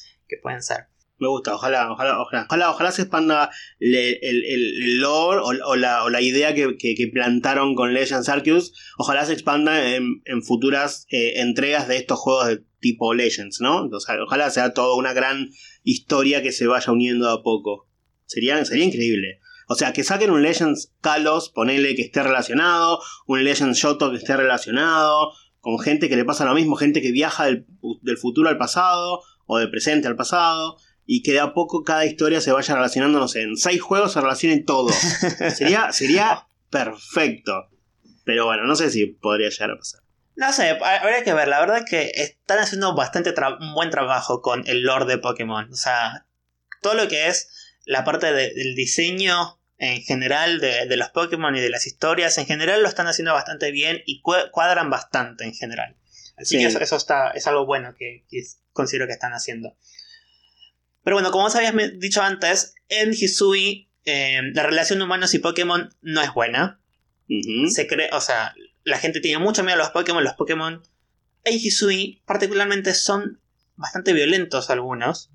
[0.42, 0.88] pueden ser.
[1.20, 7.76] Me gusta, ojalá, ojalá, ojalá, ojalá, se expanda el, lore o, la, idea que, plantaron
[7.76, 8.74] con Legends Arceus.
[8.98, 13.84] Ojalá se expanda en, futuras eh, entregas de estos juegos de tipo Legends, ¿no?
[13.84, 15.50] Entonces, ojalá sea toda una gran
[15.84, 17.90] historia que se vaya uniendo a poco.
[18.26, 19.42] Sería, sería increíble.
[19.68, 24.18] O sea, que saquen un Legends Kalos, ponele que esté relacionado, un Legends Shoto que
[24.18, 27.66] esté relacionado, con gente que le pasa lo mismo, gente que viaja del,
[28.02, 30.78] del futuro al pasado o del presente al pasado
[31.12, 34.14] y que de a poco cada historia se vaya relacionando, no sé, en seis juegos
[34.14, 34.90] se relacionen todo.
[35.56, 37.68] sería, sería perfecto.
[38.26, 40.02] Pero bueno, no sé si podría llegar a pasar.
[40.36, 41.48] No sé, habría que ver.
[41.48, 45.74] La verdad es que están haciendo bastante un buen trabajo con el lore de Pokémon.
[45.74, 46.28] O sea,
[46.84, 47.50] todo lo que es
[47.86, 52.84] la parte del diseño en general de, los Pokémon y de las historias en general
[52.84, 55.98] lo están haciendo bastante bien y cuadran bastante en general.
[56.38, 58.26] Así que eso, está, es algo bueno que
[58.74, 59.76] considero que están haciendo.
[61.10, 65.40] Pero bueno, como os habías dicho antes, en Hisui eh, la relación de humanos y
[65.40, 66.80] Pokémon no es buena.
[67.28, 70.24] Se cree, o sea, la gente tiene mucho miedo a los Pokémon.
[70.24, 70.84] Los Pokémon
[71.46, 73.42] en Hisui particularmente son
[73.76, 75.32] bastante violentos algunos.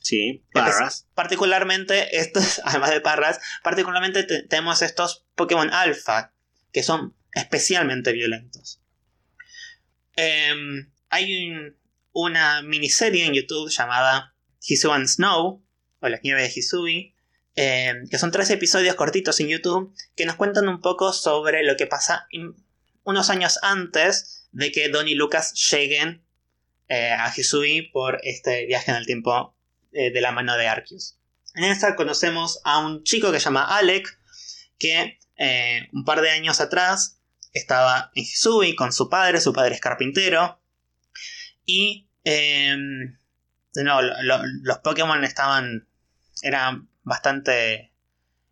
[0.00, 1.08] Sí, parras.
[1.16, 6.32] Particularmente estos, además de parras, particularmente tenemos estos Pokémon Alpha,
[6.72, 8.80] que son especialmente violentos.
[10.14, 11.74] Em, hay
[12.12, 14.29] una miniserie en YouTube llamada
[14.60, 15.62] Hisui and Snow,
[16.00, 17.14] o Las Nieves de Hisui,
[17.56, 21.76] eh, que son tres episodios cortitos en YouTube que nos cuentan un poco sobre lo
[21.76, 22.26] que pasa
[23.02, 26.24] unos años antes de que Don y Lucas lleguen
[26.88, 29.54] eh, a Hisui por este viaje en el tiempo
[29.92, 31.16] eh, de la mano de Arceus.
[31.54, 34.18] En esta conocemos a un chico que se llama Alec,
[34.78, 35.18] que
[35.92, 37.18] un par de años atrás
[37.54, 40.60] estaba en Hisui con su padre, su padre es carpintero,
[41.64, 42.08] y
[43.84, 45.88] no, los Pokémon estaban.
[46.42, 47.92] eran bastante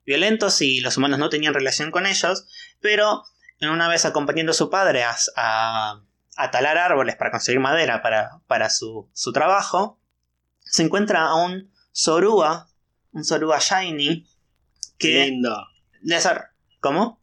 [0.05, 2.47] violentos y los humanos no tenían relación con ellos,
[2.81, 3.25] pero
[3.61, 8.71] una vez acompañando a su padre a, a, talar árboles para conseguir madera para, para
[8.71, 10.01] su, su, trabajo,
[10.61, 12.71] se encuentra a un Zorua,
[13.13, 14.27] un Zorua Shiny,
[14.99, 15.27] que...
[15.27, 15.67] Lindo.
[16.01, 16.49] De ser,
[16.81, 17.21] ¿Cómo?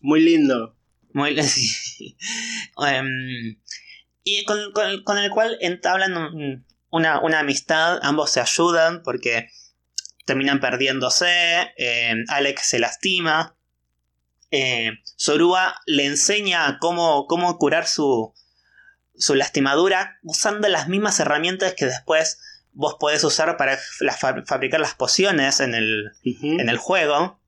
[0.00, 0.76] Muy lindo.
[1.12, 1.50] Muy lindo.
[2.86, 3.56] Em,
[4.24, 4.72] y con,
[5.04, 9.50] con, el cual entablan un, una, amistad, ambos se ayudan porque
[10.24, 13.56] terminan perdiéndose, eh, Alex se lastima,
[14.50, 18.32] eh, Sorua le enseña cómo, cómo curar su,
[19.16, 22.38] su lastimadura usando las mismas herramientas que después
[22.72, 23.78] vos podés usar para
[24.46, 27.40] fabricar las pociones en el, en el juego.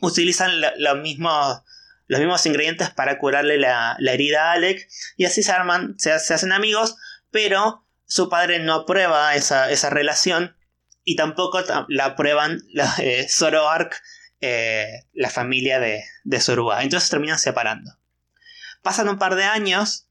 [0.00, 1.62] Utilizan los mismos
[2.08, 4.88] los mismos ingredientes para curarle la, herida a Alec.
[5.16, 6.96] Y así se arman, se, hacen amigos,
[7.30, 10.56] pero su padre no aprueba esa, relación.
[11.04, 14.02] Y tampoco la aprueban la, eh, Zoroark,
[14.40, 17.92] eh, la familia de, de Entonces terminan separando.
[18.82, 20.06] Pasan un par de años.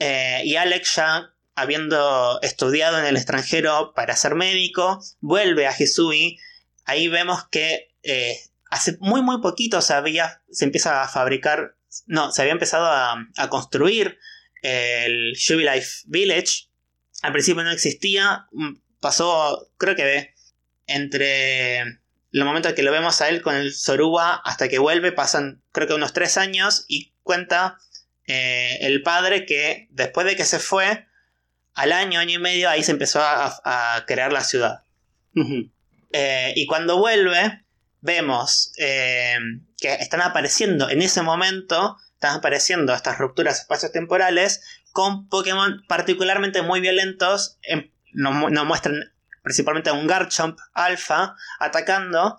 [0.00, 6.38] Eh, y Alec ya habiendo estudiado en el extranjero para ser médico, vuelve a Hisui.
[6.84, 7.90] Ahí vemos que
[8.70, 13.48] hace muy muy poquito se había, se empieza a fabricar, no, se había empezado a,
[13.48, 14.18] construir
[14.62, 16.68] el Jubilife Village.
[17.24, 20.34] Al principio no existía, mm, pasó, creo que
[20.86, 25.10] entre el momento en que lo vemos a él con el Soruba hasta que vuelve,
[25.10, 27.78] pasan creo que unos tres años y cuenta
[28.26, 31.06] eh, el padre que después de que se fue,
[31.72, 34.82] al año, año y medio, ahí se empezó a, crear la ciudad.
[36.12, 37.64] Eh, y cuando vuelve,
[38.02, 39.38] vemos eh,
[39.78, 44.60] que están apareciendo en ese momento, están apareciendo estas rupturas espacio-temporales
[44.94, 47.58] con Pokémon particularmente muy violentos.
[48.12, 52.38] nos, muestran principalmente a un Garchomp alfa atacando.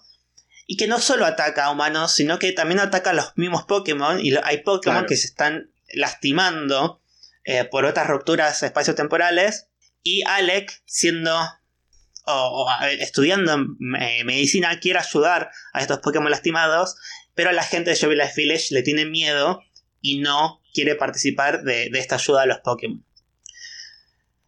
[0.65, 4.19] Y que no solo ataca a humanos, sino que también ataca a los mismos Pokémon.
[4.19, 7.01] Y hay Pokémon que se están lastimando
[7.43, 9.67] eh, por otras rupturas espacio-temporales.
[10.01, 11.37] Y Alec, siendo
[12.25, 12.67] o,
[12.99, 16.95] estudiando medicina quiere ayudar a estos Pokémon lastimados,
[17.33, 19.61] pero la gente de Life Village le tiene miedo
[20.05, 23.03] y no quiere participar de, esta ayuda a los Pokémon.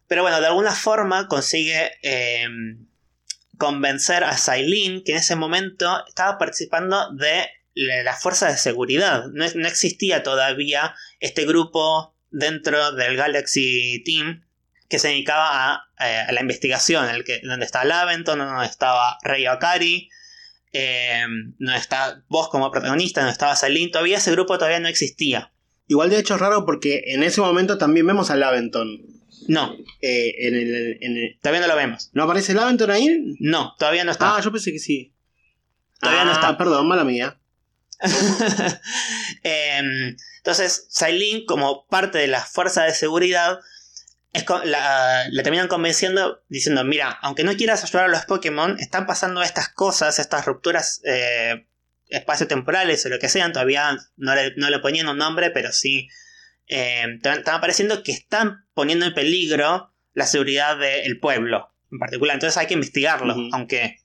[0.06, 2.86] Pero bueno, de alguna forma consigue em,
[3.58, 9.24] convencer a Sailin, que en ese momento estaba participando de la fuerza de seguridad.
[9.32, 14.44] No, existía todavía este grupo dentro del Galaxy Team
[14.88, 19.44] que se dedicaba eh, a, la investigación, el que, donde está Laventon, donde estaba Rey
[19.46, 20.08] Akari,
[20.72, 21.24] eh,
[21.58, 25.52] donde está vos como protagonista, donde estaba Salin, todavía ese grupo todavía no existía.
[25.86, 29.00] Igual de hecho es raro porque en ese momento también vemos a Laventon.
[29.48, 29.74] No.
[30.02, 32.10] Eh, en, el, Todavía no lo vemos.
[32.12, 33.36] ¿No aparece Laventon ahí?
[33.40, 34.36] No, todavía no está.
[34.36, 35.14] Ah, yo pensé que sí.
[36.00, 36.58] Todavía no ah, está.
[36.58, 37.38] Perdón, mala mía.
[39.42, 43.58] Em, entonces, Sailin, como parte de la fuerza de seguridad,
[44.64, 49.68] la, terminan convenciendo diciendo, mira, aunque no quieras ayudar a los Pokémon, están pasando estas
[49.68, 51.66] cosas, estas rupturas eh,
[52.08, 56.08] espacio-temporales o lo que sean, todavía no le, ponían un nombre, pero sí
[56.66, 62.34] eh, están apareciendo que están poniendo en peligro la seguridad del pueblo en particular.
[62.34, 63.98] Entonces hay que investigarlo, aunque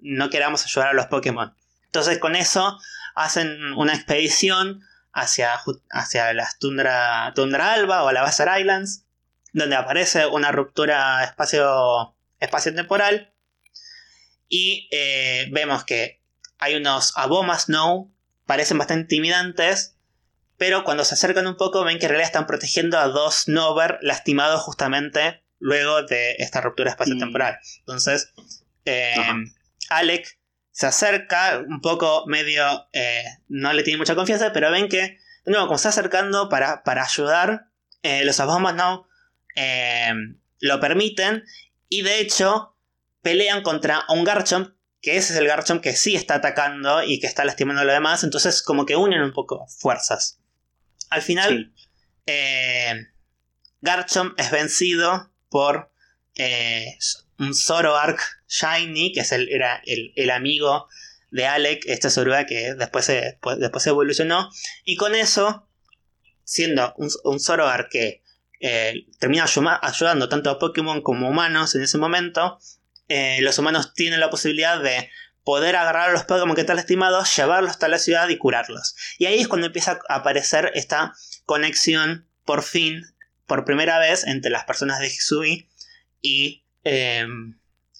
[0.00, 1.54] no queramos ayudar a los Pokémon.
[1.86, 2.78] Entonces con eso
[3.14, 9.04] hacen una expedición hacia, hacia la tundra, tundra alba o a la Bassar Islands
[9.58, 13.32] donde aparece una ruptura espacio, espacio-temporal
[14.48, 16.22] y eh, vemos que
[16.58, 18.10] hay unos abomas no,
[18.46, 19.96] parecen bastante intimidantes,
[20.56, 23.98] pero cuando se acercan un poco ven que en realidad están protegiendo a dos Nover
[24.02, 27.54] lastimados justamente luego de esta ruptura espacio-temporal.
[27.54, 27.78] Mm.
[27.80, 28.32] Entonces,
[28.84, 29.14] eh,
[29.90, 30.38] Alec
[30.70, 35.62] se acerca un poco medio, eh, no le tiene mucha confianza, pero ven que, no,
[35.62, 37.66] como está acercando para, para ayudar,
[38.02, 39.07] los abomas no
[39.60, 40.12] eh,
[40.60, 41.44] lo permiten
[41.88, 42.76] y de hecho
[43.22, 47.26] pelean contra un Garchomp, que ese es el Garchomp que sí está atacando y que
[47.26, 50.38] está lastimando a lo demás, entonces como que unen un poco fuerzas.
[51.10, 51.72] Al final,
[52.26, 53.08] eh,
[53.80, 55.90] Garchomp es vencido por
[56.36, 56.96] eh,
[57.40, 60.86] un Zoroark Shiny, que es el, era el, amigo
[61.32, 64.50] de Alec, este Zoroark que después se, después evolucionó,
[64.84, 65.68] y con eso,
[66.44, 68.22] siendo un, un Zoroark que
[68.60, 69.46] eh, termina
[69.82, 72.58] ayudando tanto a Pokémon como humanos en ese momento.
[73.08, 75.10] Eh, los humanos tienen la posibilidad de
[75.44, 78.96] poder agarrar a los Pokémon que están lastimados, llevarlos hasta la ciudad y curarlos.
[79.18, 81.14] Y ahí es cuando empieza a aparecer esta
[81.46, 83.02] conexión, por fin,
[83.46, 85.68] por primera vez, entre las personas de Hisui
[86.20, 87.26] y, eh,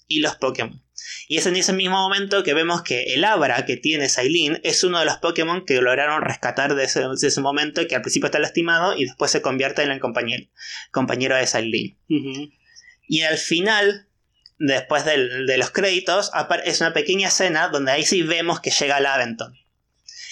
[0.07, 0.83] y los Pokémon.
[1.27, 4.83] Y es en ese mismo momento que vemos que el Abra que tiene Sailin es
[4.83, 8.95] uno de los Pokémon que lograron rescatar de ese, momento, que al principio está lastimado
[8.95, 10.45] y después se convierte en el compañero,
[10.91, 11.97] compañero de Sailin.
[13.07, 14.07] Y al final,
[14.57, 16.31] después de los créditos,
[16.63, 19.55] es una pequeña escena donde ahí sí vemos que llega Laventon.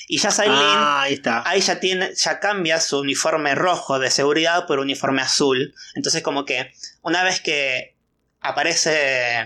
[0.09, 1.43] Y ya Sailin, ah, ahí, está.
[1.45, 5.75] ahí ya, tiene, ya cambia su uniforme rojo de seguridad por uniforme azul.
[5.95, 7.97] Entonces como que una vez que
[8.39, 9.45] aparece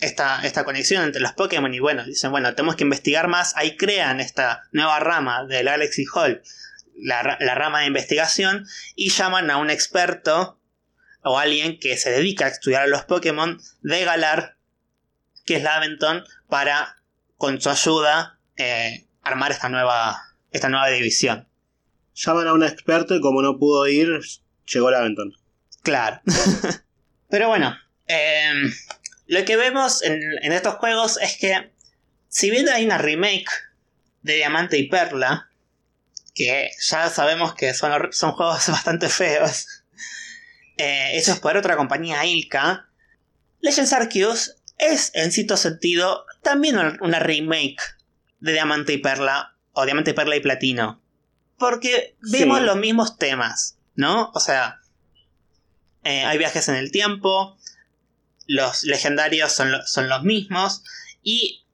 [0.00, 3.76] esta, esta conexión entre los Pokémon y bueno, dicen, bueno, tenemos que investigar más, ahí
[3.76, 6.42] crean esta nueva rama del Galaxy Hall,
[6.96, 10.60] la, la rama de investigación y llaman a un experto
[11.22, 14.56] o alguien que se dedica a estudiar a los Pokémon de Galar,
[15.44, 16.96] que es Laventon, para,
[17.36, 21.48] con su ayuda, eh, armar esta nueva, esta nueva división.
[22.14, 24.20] Llaman a un experto y como no pudo ir,
[24.66, 25.34] llegó Laventon.
[25.82, 26.20] Claro.
[27.30, 28.72] Pero bueno, em,
[29.30, 31.70] lo que vemos en, en estos juegos es que,
[32.28, 33.48] si bien hay una remake
[34.22, 35.48] de Diamante y Perla,
[36.34, 39.84] que ya sabemos que son, son juegos bastante feos,
[40.78, 42.88] eh, hechos por otra compañía Ilka,
[43.60, 47.80] Legends Arceus es en cierto sentido también una remake
[48.40, 51.00] de Diamante y Perla o Diamante, Perla y Platino.
[51.56, 54.32] Porque vemos los mismos temas, ¿no?
[54.34, 54.80] O sea,
[56.02, 57.58] eh, hay viajes en el tiempo,
[58.46, 60.82] los legendarios son, son los mismos
[61.22, 61.64] y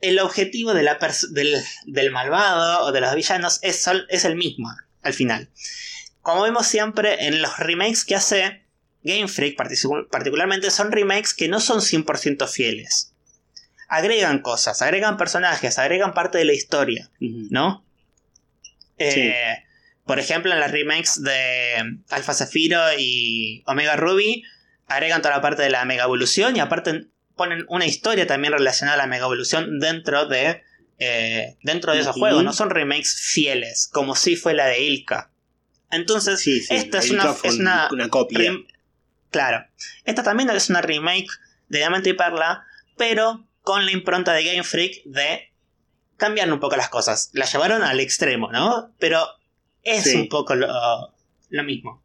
[0.00, 0.98] el objetivo de la
[1.30, 5.48] del, del, malvado o de los villanos es, es el mismo al final.
[6.20, 8.62] Como vemos siempre en los remakes que hace
[9.02, 9.56] Game Freak,
[10.10, 13.12] particularmente son remakes que no son 100% fieles.
[13.88, 17.84] Agregan cosas, agregan personajes, agregan parte de la historia, ¿no?
[18.98, 19.64] Eh,
[20.06, 24.44] por ejemplo, en las remakes de Alpha Zafiro y Omega Ruby,
[24.94, 28.94] agregan toda la parte de la Mega Evolución y aparte ponen una historia también relacionada
[28.94, 30.62] a la Mega Evolución dentro de,
[30.98, 32.44] eh, dentro de esos juegos.
[32.44, 35.30] No son remakes fieles, como si fue la de Ilka.
[35.90, 38.52] Entonces, esta es una, es una, copia.
[39.30, 39.66] Claro.
[40.04, 41.28] Esta también es una remake
[41.68, 42.64] de Diamante y Perla,
[42.96, 45.52] pero con la impronta de Game Freak de
[46.16, 47.30] cambiar un poco las cosas.
[47.32, 48.92] La llevaron al extremo, ¿no?
[48.98, 49.26] Pero
[49.82, 50.68] es un poco lo,
[51.50, 52.02] lo, mismo.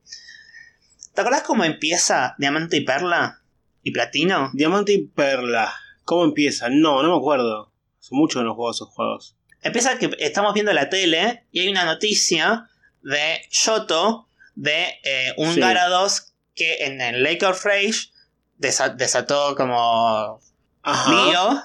[1.17, 3.41] ¿Te acuerdas cómo empieza Diamante y Perla
[3.81, 4.51] y Platino?
[4.53, 5.73] Diamante y Perla.
[6.03, 6.69] ¿Cómo empieza?
[6.69, 7.73] No, no me acuerdo.
[7.99, 9.35] Son muchos los juegos esos juegos.
[9.63, 12.69] Empieza que estamos viendo la tele y hay una noticia
[13.01, 18.11] de Shoto de eh, un Garados que en el Lake of Rage
[18.59, 20.39] desató como
[20.85, 21.63] lío.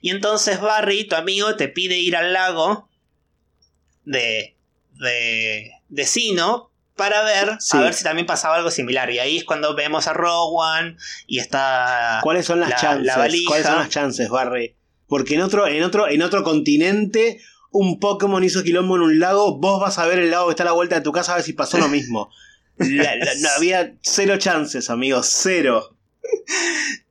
[0.00, 2.88] Y entonces Barry, tu amigo, te pide ir al lago
[4.04, 4.56] de,
[4.92, 9.10] de, de Sino para ver, a ver si también pasaba algo similar.
[9.10, 12.20] Y ahí es cuando vemos a Rowan y está.
[12.22, 13.14] ¿Cuáles son las chances?
[13.46, 14.76] ¿Cuáles son las chances, Barry?
[15.06, 19.58] Porque en otro, en otro, en otro continente un Pokémon hizo quilombo en un lago,
[19.58, 21.36] vos vas a ver el lago que está a la vuelta de tu casa a
[21.36, 22.30] ver si pasó lo mismo.
[22.78, 25.96] no, había cero chances, amigos, cero.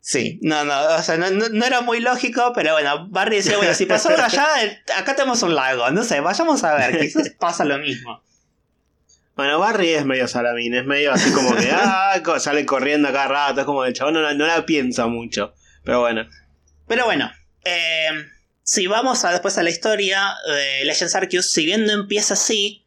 [0.02, 3.86] Sí, no, no, o sea, no, era muy lógico, pero bueno, Barry decía, bueno, si
[3.86, 4.48] pasó allá,
[4.95, 8.21] acá tenemos un lago, no sé, vayamos a ver, quizás pasa lo mismo.
[9.36, 13.60] Bueno, Barry es medio salamín, es medio así como que ah, sale corriendo cada rato,
[13.62, 16.28] es como el chabón no, no la piensa mucho, pero bueno.
[16.88, 17.32] Pero bueno,
[17.65, 18.10] eh,
[18.63, 22.86] si vamos a, después a la historia de Legends Arceus, si bien no empieza así,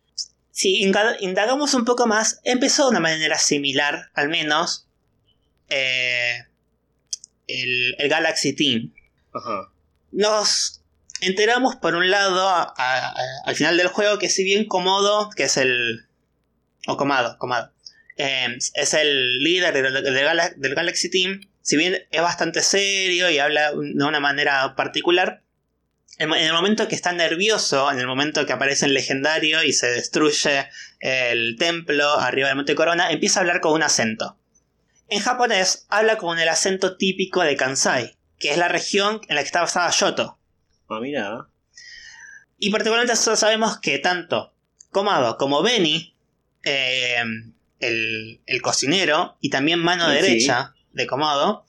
[0.51, 4.89] si indagamos un poco más, empezó de una manera similar, al menos,
[5.69, 6.47] eh,
[7.47, 8.93] el, Galaxy Team.
[10.11, 10.83] Nos
[11.21, 16.08] enteramos, por un lado, al final del juego, que si bien Komodo, que es el...
[16.89, 17.71] o Comado, Comado,
[18.17, 24.05] eh, es el líder del Galaxy Team, si bien es bastante serio y habla de
[24.05, 25.43] una manera particular,
[26.17, 29.89] en el momento que está nervioso, en el momento que aparece el legendario y se
[29.89, 34.39] destruye el templo arriba del Monte Corona, empieza a hablar con un acento.
[35.09, 39.43] En japonés habla con el acento típico de Kansai, que es la región en la
[39.43, 40.39] que está basada Yoto.
[40.89, 41.49] Ah, mira.
[42.59, 44.55] Y particularmente sabemos que tanto
[44.91, 46.17] Komado como Beni,
[46.65, 47.23] eh,
[47.81, 51.65] el, cocinero, y también mano derecha de Komado,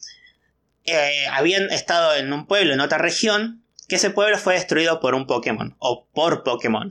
[0.85, 5.15] eh, habían estado en un pueblo en otra región que ese pueblo fue destruido por
[5.15, 6.89] un Pokémon, o por Pokémon,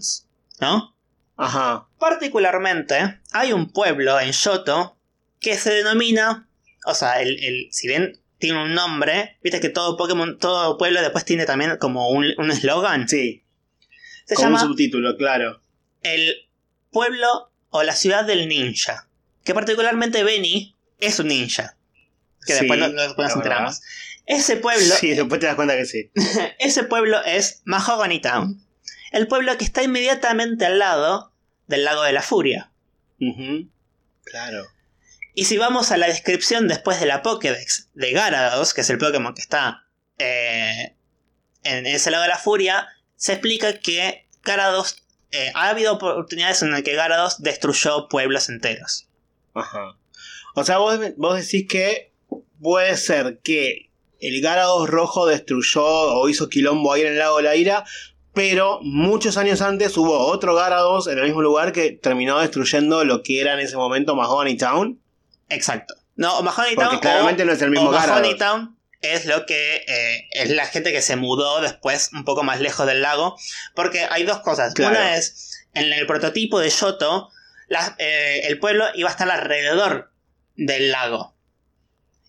[0.61, 0.95] ¿no?
[1.37, 1.89] Ajá.
[1.99, 4.97] Particularmente, hay un pueblo en Shoto
[5.41, 6.49] que se denomina,
[6.87, 11.25] o sea, el, si bien tiene un nombre, viste que todo Pokémon, todo pueblo después
[11.25, 13.09] tiene también como un eslogan.
[13.09, 13.45] Sí.
[14.29, 15.63] Se llama un subtítulo, claro.
[16.03, 16.35] El
[16.91, 19.09] pueblo o la ciudad del ninja.
[19.45, 21.77] Que particularmente Benny es un ninja.
[22.47, 23.81] Que después, nos enteramos.
[24.27, 24.95] Ese pueblo.
[24.95, 26.11] Sí, después te das cuenta que sí.
[26.59, 28.63] ese pueblo es Mahogany Town.
[29.11, 31.33] El pueblo que está inmediatamente al lado
[31.67, 32.71] del lago de la Furia.
[34.25, 34.67] Claro.
[35.35, 38.99] Y si vamos a la descripción después de la Pokédex de Garados, que es el
[38.99, 39.85] Pokémon que está
[40.19, 40.95] eh,
[41.63, 45.05] en ese lago de la Furia, se explica que Garados.
[45.33, 49.07] Eh, ha habido oportunidades en las que Garados destruyó pueblos enteros.
[49.55, 49.97] Ajá.
[50.55, 52.13] O sea, vos, vos decís que
[52.61, 57.43] puede ser que el Garados rojo destruyó o hizo quilombo ahí en el lago de
[57.45, 57.85] la ira,
[58.35, 63.23] Pero muchos años antes hubo otro Garados en el mismo lugar que terminó destruyendo lo
[63.23, 65.01] que era en ese momento Mahoney Town.
[65.49, 65.95] Exacto.
[66.15, 67.01] No, Mahoney Porque Town.
[67.01, 68.39] claramente o- no es el mismo o Mahoney Garados.
[68.39, 72.61] Town es lo que eh, es la gente que se mudó después un poco más
[72.61, 73.37] lejos del lago.
[73.75, 74.75] Porque hay dos cosas.
[74.75, 74.97] Claro.
[74.97, 76.71] Una es, en el prototipo de
[77.69, 80.13] la- eh, el pueblo iba a estar alrededor
[80.57, 81.35] del lago.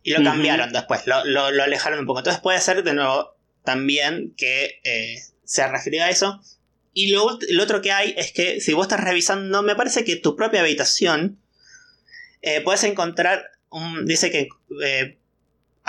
[0.03, 2.19] Y lo cambiaron después, lo, lo- lo alejaron un poco.
[2.19, 6.41] Entonces puede ser de nuevo también que eh, se ha referido a eso.
[6.93, 10.15] Y lo, lo otro que hay es que si vos estás revisando, me parece que
[10.15, 11.39] tu propia habitación
[12.63, 14.47] puedes encontrar, un, dice que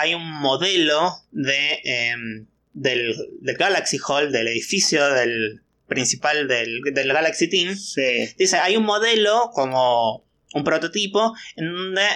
[0.00, 7.12] hay un modelo de, em, del, del Galaxy Hall, del edificio del principal del, del
[7.12, 7.76] Galaxy Team.
[7.76, 8.28] Sí.
[8.38, 10.24] Dice, hay un modelo como
[10.54, 12.06] un prototipo en donde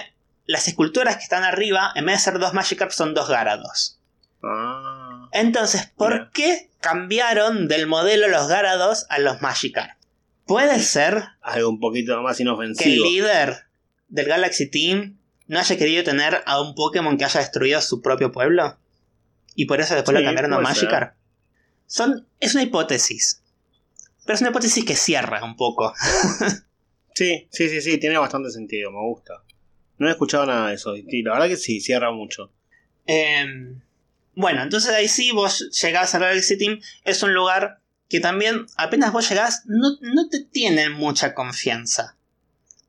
[0.45, 3.99] las esculturas que están arriba, en vez de ser dos Magikarp, son dos Garados.
[4.43, 5.27] Ah.
[5.31, 9.97] Entonces, ¿por qué cambiaron del modelo los Garados a los Magikarp?
[10.45, 13.05] Puede ser Algo un poquito más que el inofensivo.
[13.05, 13.65] líder
[14.07, 15.17] del Galaxy Team
[15.47, 18.77] no haya querido tener a un Pokémon que haya destruido su propio pueblo.
[19.55, 21.15] Y por eso después Sí, lo cambiaron a Magikarp.
[21.87, 23.41] Son, es una hipótesis.
[24.25, 25.93] Pero es una hipótesis que cierra un poco.
[27.15, 29.41] Sí, sí, sí, sí, tiene bastante sentido, me gusta.
[29.97, 32.51] No he escuchado nada de eso, y la verdad que sí, cierra mucho.
[33.05, 33.79] Em,
[34.35, 36.81] bueno, entonces ahí sí vos llegás al Galaxy Team.
[37.05, 37.79] Es un lugar
[38.09, 42.14] que también, apenas vos llegás, no, no te tienen mucha confianza.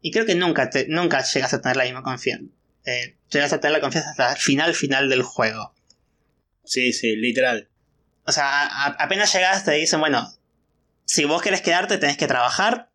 [0.07, 2.55] Y creo que nunca, te, nunca llegas a tener la misma confianza.
[2.85, 5.75] Eh, llegas a tener la confianza hasta el final final del juego.
[6.63, 7.69] Sí, sí, literal.
[8.25, 10.33] O sea, a- apenas llegas te dicen, bueno,
[11.07, 12.93] si vos querés quedarte tenés que trabajar.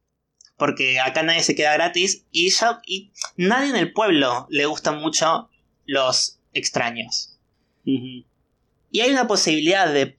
[0.55, 2.23] Porque acá nadie se queda gratis.
[2.31, 2.79] Y ya.
[2.85, 5.49] Y nadie en el pueblo le gustan mucho
[5.85, 7.37] los extraños.
[7.83, 8.25] Y
[9.01, 10.15] hay una posibilidad de,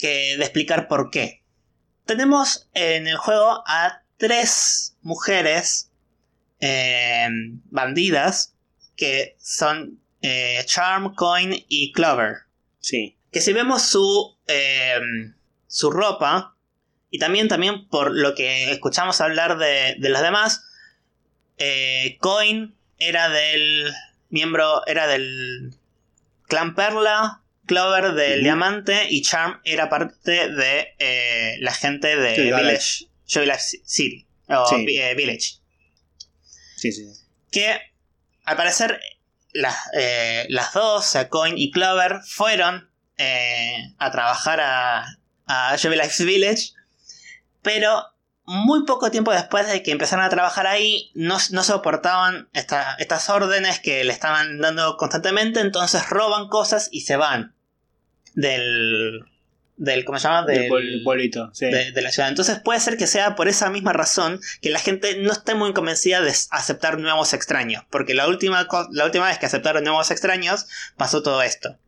[0.00, 1.44] que, de explicar por qué.
[2.06, 5.90] Tenemos en el juego a tres mujeres
[6.60, 7.26] eh,
[7.70, 8.54] bandidas
[8.96, 12.42] que son eh, Charm, Coin y Clover.
[12.80, 13.16] Sí.
[13.32, 15.00] Que si vemos su, eh,
[15.66, 16.54] su ropa,
[17.10, 20.66] y también, también por lo que escuchamos hablar de, de los demás,
[22.20, 23.92] Coin era del
[24.28, 25.74] miembro, era del
[26.46, 27.40] clan Perla,
[27.70, 28.42] Clover del.
[28.42, 32.34] Diamante y Charm era parte de eh, la gente de.
[32.42, 34.86] Village, Joy Life City, o Sí.
[34.98, 35.58] Eh, Village
[36.76, 37.06] Sí, sí.
[37.50, 37.78] que
[38.44, 39.00] al parecer
[39.52, 45.76] las, eh, las dos, o sea, Coin y Clover, fueron eh, a trabajar a, a
[45.76, 46.70] Life Village,
[47.62, 48.04] pero
[48.46, 53.28] muy poco tiempo después de que empezaron a trabajar ahí, no, no soportaban esta- estas
[53.28, 57.54] órdenes que le estaban dando constantemente, entonces roban cosas y se van
[58.34, 59.20] del...
[59.82, 60.44] del ¿Cómo se llama?
[60.44, 61.64] Del Del, puebl- pueblito, sí.
[61.64, 62.28] de, de la ciudad.
[62.28, 65.72] Entonces puede ser que sea por esa misma razón que la gente no esté muy
[65.72, 67.82] convencida de aceptar nuevos extraños.
[67.88, 70.66] Porque la última, la última vez que aceptaron nuevos extraños
[70.98, 71.78] pasó todo esto.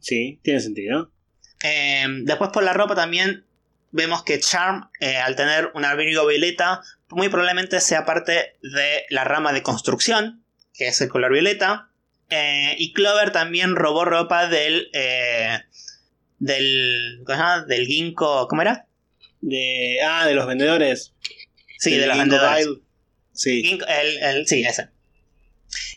[0.00, 1.12] Sí, tiene sentido.
[1.62, 3.44] Eh, después por la ropa también
[3.92, 9.22] vemos que Charm, eh, al tener un abrigo violeta, muy probablemente sea parte de la
[9.22, 10.42] rama de construcción,
[10.74, 11.90] que es el color violeta.
[12.30, 14.88] Eh, y Clover también robó ropa del...
[14.94, 15.60] eh,
[16.42, 17.22] del...
[17.24, 17.64] ¿Cómo se llama?
[17.66, 18.48] Del ginkgo...
[18.48, 18.86] ¿Cómo era?
[19.40, 21.12] De, ah, de los vendedores.
[21.78, 22.66] Sí, de los vendedores.
[23.32, 23.62] Sí.
[23.64, 24.88] Ginkgo- el- el- sí, ese.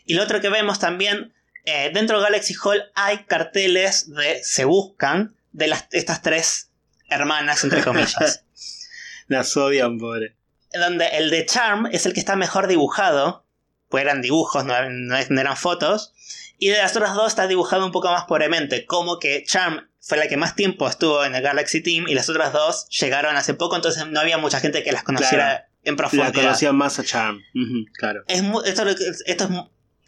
[0.04, 1.32] Y lo otro que vemos también,
[1.64, 6.70] eh, dentro de Galaxy Hall hay carteles de se buscan de las, estas tres
[7.10, 8.44] hermanas, entre comillas.
[9.28, 10.36] Las odian, pobre.
[10.72, 13.44] donde el de Charm es el que está mejor dibujado,
[13.88, 16.12] pues eran dibujos, no, no eran fotos,
[16.58, 20.18] y de las otras dos está dibujado un poco más pobremente, como que Charm fue
[20.18, 23.54] la que más tiempo estuvo en el Galaxy Team y las otras dos llegaron hace
[23.54, 25.64] poco, entonces no había mucha gente que las conociera Claro.
[25.82, 26.32] en La profundidad.
[26.32, 27.38] conocían más a Charm.
[27.54, 28.22] Ujú, claro.
[28.28, 28.86] Es esto,
[29.26, 29.50] esto es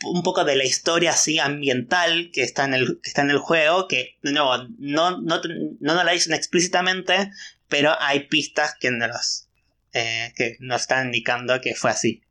[0.05, 3.38] un poco de la historia así ambiental que está en el, que está en el
[3.38, 5.40] juego, que de nuevo no, no,
[5.80, 7.32] no nos la dicen explícitamente,
[7.68, 9.49] pero hay pistas que nos,
[9.94, 12.22] eh, que nos están indicando que fue así.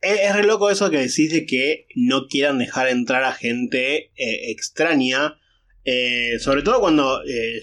[0.00, 4.10] Es, es re loco eso que decís de que no quieran dejar entrar a gente
[4.16, 5.36] eh, extraña.
[5.84, 7.60] eh, sobre todo cuando eh,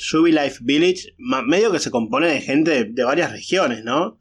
[0.62, 4.20] Village medio que se compone de gente de, varias regiones, ¿no?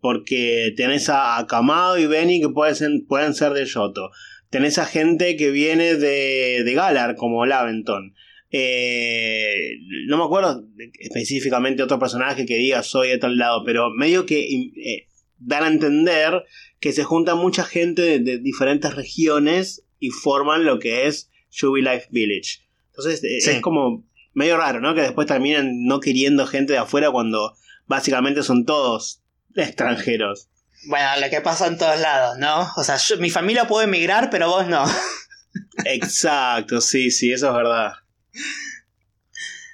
[0.00, 4.10] Porque tenés a, Kamado y Benny que pueden ser, pueden ser de Yoto.
[4.50, 8.14] Tenés a gente que viene de, de Galar, como Laventon.
[8.50, 10.64] Eh, no me acuerdo
[10.98, 15.06] específicamente otro personaje que diga soy de tal lado, pero medio que eh,
[15.38, 16.44] dan a entender
[16.80, 22.08] que se junta mucha gente de, de diferentes regiones y forman lo que es Life
[22.10, 22.60] Village.
[22.90, 23.50] Entonces Sí.
[23.50, 24.04] es como
[24.34, 24.94] medio raro, ¿no?
[24.94, 27.56] Que después terminan no queriendo gente de afuera cuando
[27.86, 29.22] básicamente son todos
[29.56, 30.48] extranjeros.
[30.86, 32.68] Bueno, lo que pasa en todos lados, ¿no?
[32.76, 34.84] O sea, mi familia puede emigrar, pero vos no.
[35.84, 37.92] Exacto, sí, sí, eso es verdad.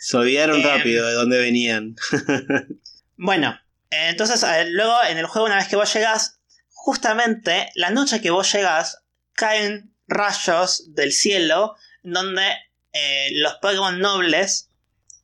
[0.00, 0.66] Se olvidaron Em.
[0.66, 1.96] rápido de dónde venían.
[3.16, 3.56] Bueno,
[3.92, 6.40] eh, entonces eh, luego en el juego una vez que vos llegás,
[6.84, 8.98] justamente la noche que vos llegás,
[9.32, 12.46] caen rayos del cielo donde
[12.92, 14.68] eh, los Pokémon nobles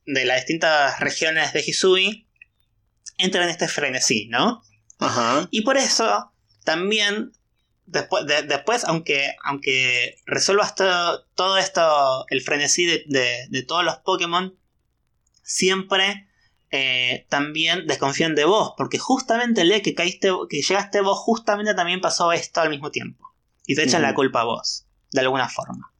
[0.07, 2.27] de las distintas regiones de Hisui
[3.17, 4.63] entran en este frenesí, ¿no?
[4.97, 5.47] Ajá.
[5.51, 6.33] Y por eso
[6.65, 7.31] también,
[7.85, 13.83] después, de- después aunque, aunque resuelvas todo, todo esto, el frenesí de, de- de todos
[13.85, 14.57] los Pokémon,
[15.43, 16.27] siempre
[16.71, 21.73] eh, también desconfían de vos, porque justamente el día que caíste, que llegaste vos, justamente
[21.73, 23.33] también pasó esto al mismo tiempo.
[23.67, 25.93] Y te echan la culpa a vos, de alguna forma,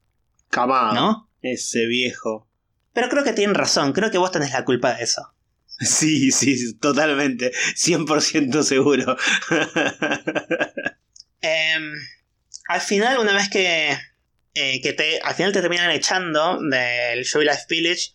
[0.50, 0.94] Camado.
[0.94, 1.30] ¿no?
[1.42, 2.48] Ese viejo.
[2.94, 5.22] Pero creo que tienen razón, creo que vos tenés la culpa de eso.
[5.82, 7.52] Sí, sí, totalmente.
[7.76, 9.18] 100% seguro.
[11.44, 11.94] Em,
[12.68, 13.98] al final, una vez que,
[14.54, 18.12] eh, que te, al final te terminan echando del Joy Life Village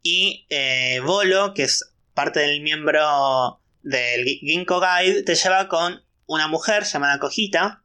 [0.00, 1.84] y eh, Bolo, que es
[2.18, 7.84] parte del miembro del Gi- Ginkgo Guide, te lleva con una mujer llamada Cojita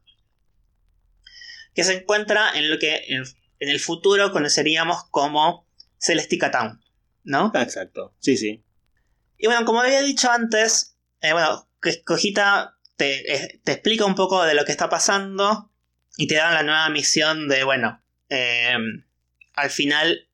[1.72, 3.22] que se encuentra en lo que en,
[3.60, 5.68] en el futuro conoceríamos como
[5.98, 6.82] Celestica Town,
[7.22, 7.52] ¿no?
[7.54, 8.12] Exacto.
[8.18, 8.64] Sí, sí.
[9.38, 11.68] Y bueno, como había dicho antes, eh, bueno,
[12.04, 15.70] Cojita te, eh, te explica un poco de lo que está pasando
[16.16, 18.76] y te dan la nueva misión de, bueno, eh,
[19.54, 20.28] al final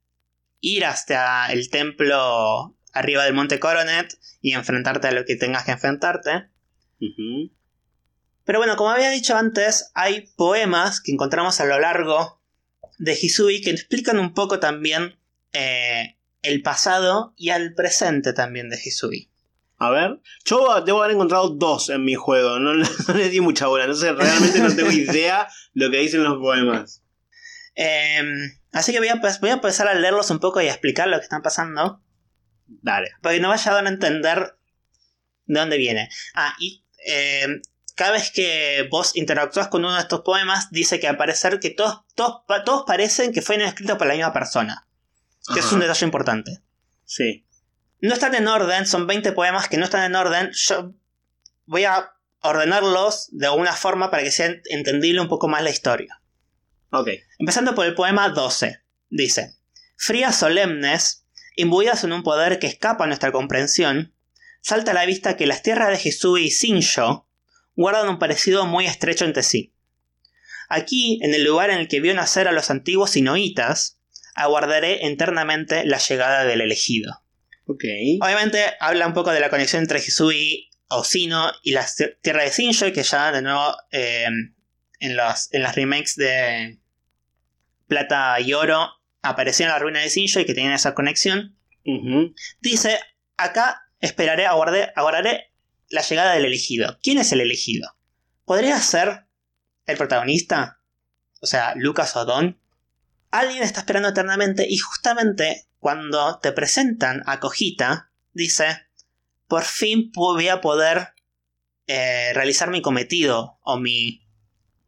[0.60, 5.72] ir hasta el templo arriba del Monte Coronet y enfrentarte a lo que tengas que
[5.72, 6.48] enfrentarte.
[8.44, 12.40] Pero bueno, como había dicho antes, hay poemas que encontramos a lo largo
[12.98, 15.18] de Hisui que explican un poco también
[15.52, 19.30] eh, el pasado y al presente también de Hisui.
[19.78, 20.20] A ver.
[20.44, 22.58] Yo debo haber encontrado dos en mi juego.
[22.58, 22.74] No,
[23.08, 23.86] no le di mucha bola.
[23.86, 27.02] No sé, realmente no tengo idea lo que dicen los poemas.
[27.74, 28.22] Eh,
[28.72, 31.16] así que voy a, voy a empezar a leerlos un poco y a explicar lo
[31.16, 32.02] que están pasando.
[32.82, 33.10] Dale.
[33.20, 34.56] Para que no vaya a entender
[35.46, 36.08] de dónde viene.
[36.34, 37.60] Ah, y eh,
[37.96, 41.70] cada vez que vos interactúas con uno de estos poemas, dice que al parecer que
[41.70, 44.86] todos, todos, todos parecen que fueron escritos por la misma persona.
[45.52, 46.62] Que es un detalle importante.
[47.04, 47.44] Sí.
[48.00, 50.50] No están en orden, son 20 poemas que no están en orden.
[50.52, 50.94] Yo
[51.66, 52.12] voy a
[52.42, 56.22] ordenarlos de alguna forma para que sea entendible un poco más la historia.
[56.90, 57.08] Ok.
[57.38, 58.80] Empezando por el poema 12.
[59.10, 59.56] Dice,
[59.96, 61.26] frías solemnes,
[61.56, 64.14] imbuidas en un poder que escapa a nuestra comprensión,
[64.60, 67.26] salta a la vista que las tierras de Hisui y Shinsho
[67.76, 69.74] guardan un parecido muy estrecho entre sí.
[70.68, 73.98] Aquí, en el lugar en el que vio nacer a los antiguos sinoitas,
[74.34, 77.22] aguardaré eternamente la llegada del elegido.
[78.20, 82.44] Obviamente habla un poco de la conexión entre Hisui o Sino y las tier- tierras
[82.44, 84.26] de Shinjo, que ya de nuevo eh,
[85.00, 86.78] en, los, en las remakes de
[87.88, 88.90] Plata y Oro
[89.22, 91.56] aparecían las ruinas de Shinjo y que tenían esa conexión.
[92.60, 92.98] Dice,
[93.36, 95.52] acá esperaré, aguardé- aguardaré
[95.88, 96.98] la llegada del elegido.
[97.02, 97.96] ¿Quién es el elegido?
[98.44, 99.26] ¿Podría ser
[99.86, 100.80] el protagonista?
[101.40, 102.60] O sea, Lucas o Don.
[103.30, 108.86] Alguien está esperando eternamente y justamente cuando te presentan a Cojita, dice,
[109.48, 111.08] por fin voy a poder
[111.86, 114.26] eh, realizar mi cometido o mi,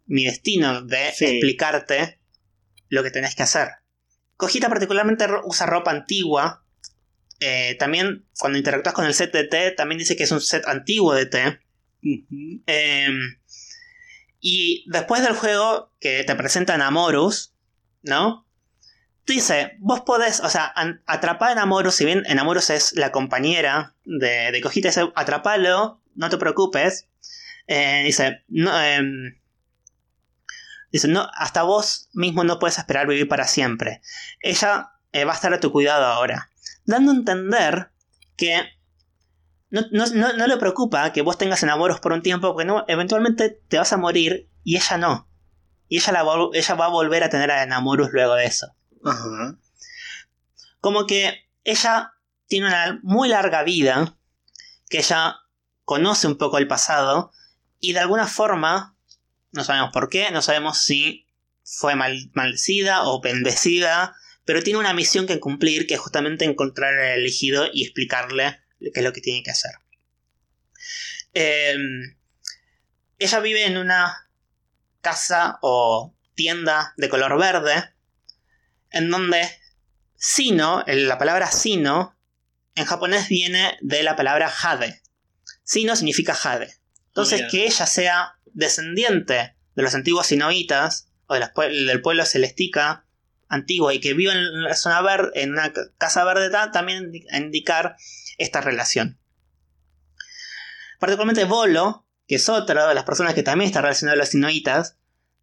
[0.07, 1.25] mi destino de Sí.
[1.27, 2.21] explicarte
[2.89, 3.69] lo que tenés que hacer.
[4.43, 6.65] Cojita particularmente usa ropa antigua.
[7.39, 10.67] Eh, también cuando interactúas con el set de té, también dice que es un set
[10.67, 11.61] antiguo de.
[12.03, 12.61] Ujú.
[12.67, 13.07] Eh,
[14.41, 17.55] y después del juego que te presentan a Morus,
[18.03, 18.49] ¿no?
[19.29, 20.75] Dice, vos podés, o sea,
[21.07, 26.31] atrapar a Enamorus, si bien Enamorus es la compañera de, de Cojita, dice, atrapalo, no
[26.31, 27.07] te preocupes.
[27.69, 29.37] Eh, dice, no, em,
[30.93, 34.03] dice, no, hasta vos mismo no puedes esperar vivir para siempre.
[34.41, 36.51] Ella eh, va a estar a tu cuidado ahora.
[36.85, 37.91] Dando a entender
[38.37, 38.63] que
[39.71, 42.85] no, no, no, no le preocupa que vos tengas enamoros por un tiempo, porque no,
[42.89, 45.29] eventualmente te vas a morir y ella no.
[45.89, 48.75] Y ella, la, va- ella va a volver a tener a enamoros luego de eso.
[50.81, 52.13] Como que ella
[52.49, 54.17] tiene una muy larga vida,
[54.89, 55.37] que ella
[55.85, 57.33] conoce un poco el pasado,
[57.81, 58.92] y de alguna forma,
[59.53, 61.27] no sabemos por qué, no sabemos si
[61.65, 66.95] fue mal- maldecida o bendecida, pero tiene una misión que cumplir, que es justamente encontrar
[66.95, 69.73] al elegido y explicarle qué es lo que tiene que hacer.
[71.35, 71.77] Eh,
[73.19, 74.29] ella vive en una
[75.01, 77.95] casa o tienda de color verde,
[78.91, 79.49] en donde
[80.25, 82.17] Sino, la palabra sino,
[82.77, 85.03] en japonés viene de la palabra jade.
[85.65, 86.73] Sino significa jade.
[87.09, 93.07] Entonces, que ella sea descendiente de los antiguos sinoitas, o del pueblo celestica
[93.49, 94.75] antiguo, y que viva en la
[95.47, 97.97] una casa verde, también indicar
[98.39, 99.19] esta relación.
[100.99, 104.97] Particularmente Bolo, que es otra de las personas que también está relacionada a los sinoitas,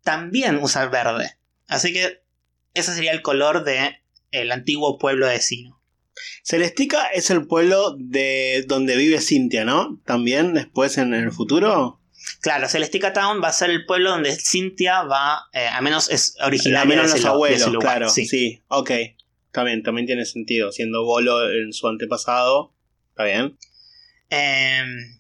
[0.04, 1.38] también usa el verde.
[1.68, 2.24] Así que
[2.74, 3.98] ese sería el color del
[4.32, 5.82] el antiguo pueblo de Sino.
[6.44, 10.02] Celestica es el pueblo de donde vive Cintia, ¿no?
[10.06, 11.99] También después en el futuro.
[12.42, 16.36] Claro, Celestica Town va a ser el pueblo donde Cintia va, eh, a menos es
[16.42, 16.82] originaria.
[16.82, 18.10] A menos los abuelos, claro.
[18.10, 18.26] Sí.
[18.26, 18.92] sí, ok.
[19.52, 20.72] También, también tiene sentido.
[20.72, 22.74] Siendo Bolo en su antepasado,
[23.12, 23.58] está bien.
[24.30, 25.20] Em,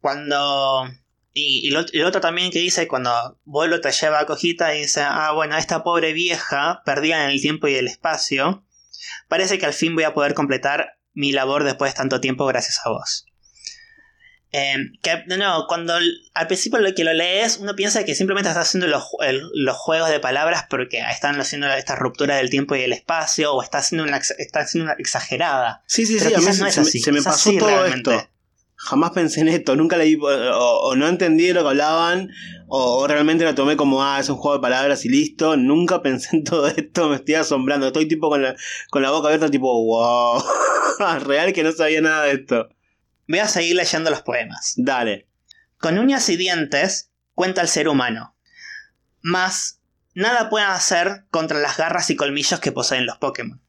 [0.00, 0.88] cuando
[1.32, 5.32] y, el otro también que dice, cuando vuelo te lleva a cojita y dice, ah,
[5.32, 8.64] bueno, esta pobre vieja, perdida en el tiempo y el espacio,
[9.28, 12.80] parece que al fin voy a poder completar mi labor después de tanto tiempo gracias
[12.84, 13.26] a vos.
[14.52, 18.62] Eh, que, no, cuando al principio lo que lo lees, uno piensa que simplemente está
[18.62, 23.54] haciendo los, juegos de palabras porque están haciendo esta ruptura del tiempo y el espacio,
[23.54, 25.82] o está haciendo una, está haciendo una exagerada.
[25.86, 28.28] Sí, sí, sí, a mí se, me pasó todo esto
[28.80, 32.30] jamás pensé en esto, nunca leí o, no entendí lo que hablaban
[32.66, 36.36] o, realmente lo tomé como, ah, es un juego de palabras y listo, nunca pensé
[36.36, 38.56] en todo esto, me estoy asombrando, estoy tipo con la,
[38.90, 40.42] con la boca abierta tipo, wow,
[41.26, 42.68] real que no sabía nada de esto.
[43.30, 44.74] Voy a seguir leyendo los poemas.
[44.76, 45.28] Dale.
[45.78, 48.34] Con uñas y dientes cuenta el ser humano,
[49.22, 49.78] mas
[50.14, 53.62] nada puede hacer contra las garras y colmillos que poseen los Pokémon.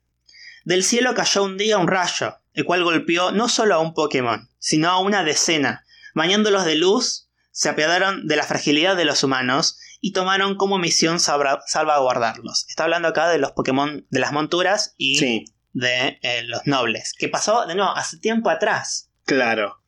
[0.66, 4.49] Del cielo cayó un día un rayo, el cual golpeó no solo a un Pokémon,
[4.57, 5.86] sino a una decena.
[6.16, 11.20] Bañándolos de luz, se apiadaron de la fragilidad de los humanos y tomaron como misión
[11.20, 12.66] salvaguardarlos.
[12.68, 17.30] Está hablando acá de los Pokémon de las monturas y de eh, los nobles, que
[17.30, 19.11] pasó de nuevo hace tiempo atrás.
[19.26, 19.82] Claro.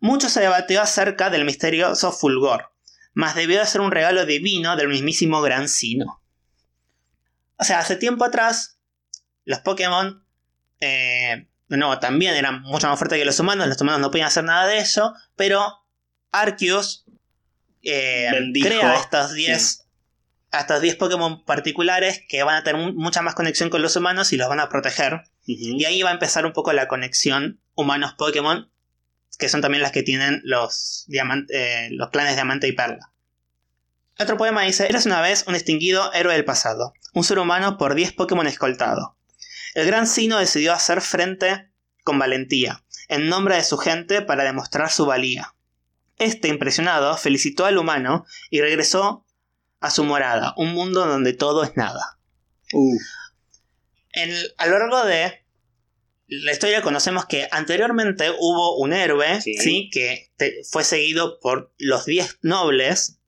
[0.00, 2.72] Mucho se debatió acerca del misterioso Fulgor,
[3.12, 6.22] mas debió de ser un regalo divino del mismísimo Gran Sino.
[7.58, 8.78] O sea, hace tiempo atrás,
[9.44, 10.24] los Pokémon
[10.80, 14.44] eh, no, también eran mucho más fuertes que los humanos, los humanos no podían hacer
[14.44, 15.84] nada de eso, pero
[16.32, 17.04] Arceus
[17.82, 18.30] eh,
[18.62, 19.86] crea estos 10
[20.52, 24.36] estos 10 Pokémon particulares que van a tener mucha más conexión con los humanos y
[24.36, 25.22] los van a proteger.
[25.44, 28.70] Y ahí va a empezar un poco la conexión humanos-Pokémon,
[29.38, 33.12] que son también las que tienen los, eh, los clanes Diamante y Perla.
[34.18, 37.94] Otro poema dice, eres una vez un extinguido héroe del pasado, un ser humano por
[37.94, 39.16] 10 Pokémon escoltado.
[39.74, 41.70] El gran Sino decidió hacer frente
[42.04, 45.54] con valentía, en nombre de su gente para demostrar su valía.
[46.18, 49.24] Este, impresionado, felicitó al humano y regresó
[49.80, 52.18] a su morada, un mundo donde todo es nada.
[54.58, 55.39] a lo largo de
[56.30, 59.90] la historia conocemos que anteriormente hubo un héroe, sí.
[59.92, 60.30] que
[60.70, 63.18] fue seguido por los 10 nobles,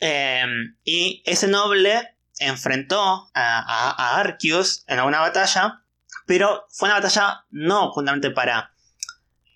[0.00, 5.82] em, y ese noble enfrentó a, Arceus en una batalla,
[6.26, 8.74] pero fue una batalla no justamente para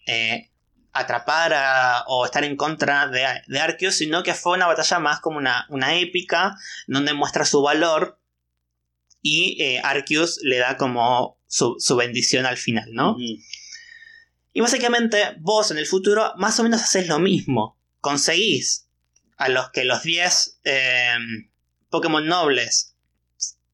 [0.07, 0.51] eh,
[0.93, 5.37] atrapar o estar en contra de, de, Arceus, sino que fue una batalla más como
[5.37, 6.57] una, una épica,
[6.87, 8.19] donde muestra su valor
[9.27, 13.17] y eh, Arceus le da como su, bendición al final, ¿no?
[14.53, 18.87] Y básicamente vos en el futuro más o menos haces lo mismo, conseguís
[19.39, 20.61] a los que los 10
[21.89, 22.97] Pokémon nobles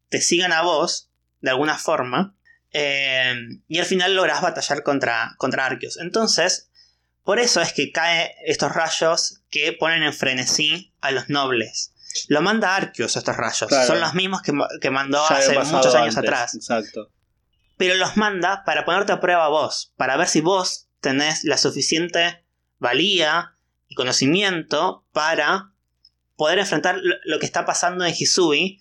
[0.08, 2.36] te sigan a vos, de alguna forma,
[2.72, 3.34] eh,
[3.66, 5.96] y al final logras batallar contra, contra Arceus.
[5.96, 6.70] Entonces,
[7.24, 11.92] por eso es que caen estos rayos que ponen en frenesí a los nobles.
[12.28, 13.70] Lo manda Arceus estos rayos.
[13.86, 16.54] Son los mismos que, mandó hace muchos años atrás.
[16.54, 17.10] Exacto.
[17.76, 22.44] Pero los manda para ponerte a prueba vos, para ver si vos tenés la suficiente
[22.78, 23.56] valía
[23.88, 25.72] y conocimiento para
[26.36, 28.80] poder enfrentar lo que está pasando en Hisui,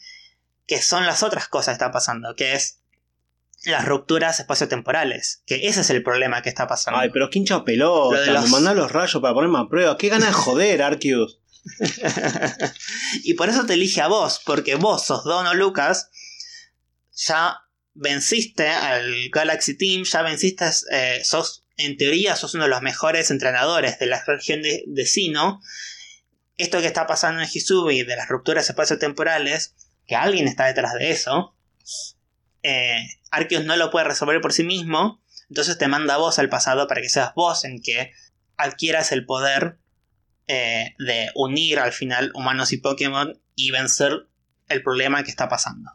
[0.65, 2.80] que son las otras cosas que está pasando, que es
[3.65, 6.99] las rupturas espaciotemporales, que ese es el problema que está pasando.
[6.99, 8.43] Ay, pero qué hincha pelota, los...
[8.45, 11.39] me mandan los rayos para ponerme a prueba, qué ganas de joder, Arceus.
[13.24, 16.10] y por eso te elige a vos, porque vos sos Dono Lucas,
[17.14, 17.60] ya
[17.93, 23.32] venciste al Galaxy Team, ya venciste, eh, sos, en teoría, sos uno de los mejores
[23.32, 25.62] entrenadores de la región de, Sino,
[26.57, 29.76] esto que está pasando en Hisubi de las rupturas espaciotemporales,
[30.07, 31.55] que alguien está detrás de eso,
[32.64, 36.49] eh, Arceus no lo puede resolver por sí mismo, entonces te manda a vos al
[36.49, 38.12] pasado para que seas vos en que
[38.57, 39.78] adquieras el poder
[40.51, 44.27] eh, de unir al final humanos y Pokémon y vencer
[44.67, 45.91] el problema que está pasando.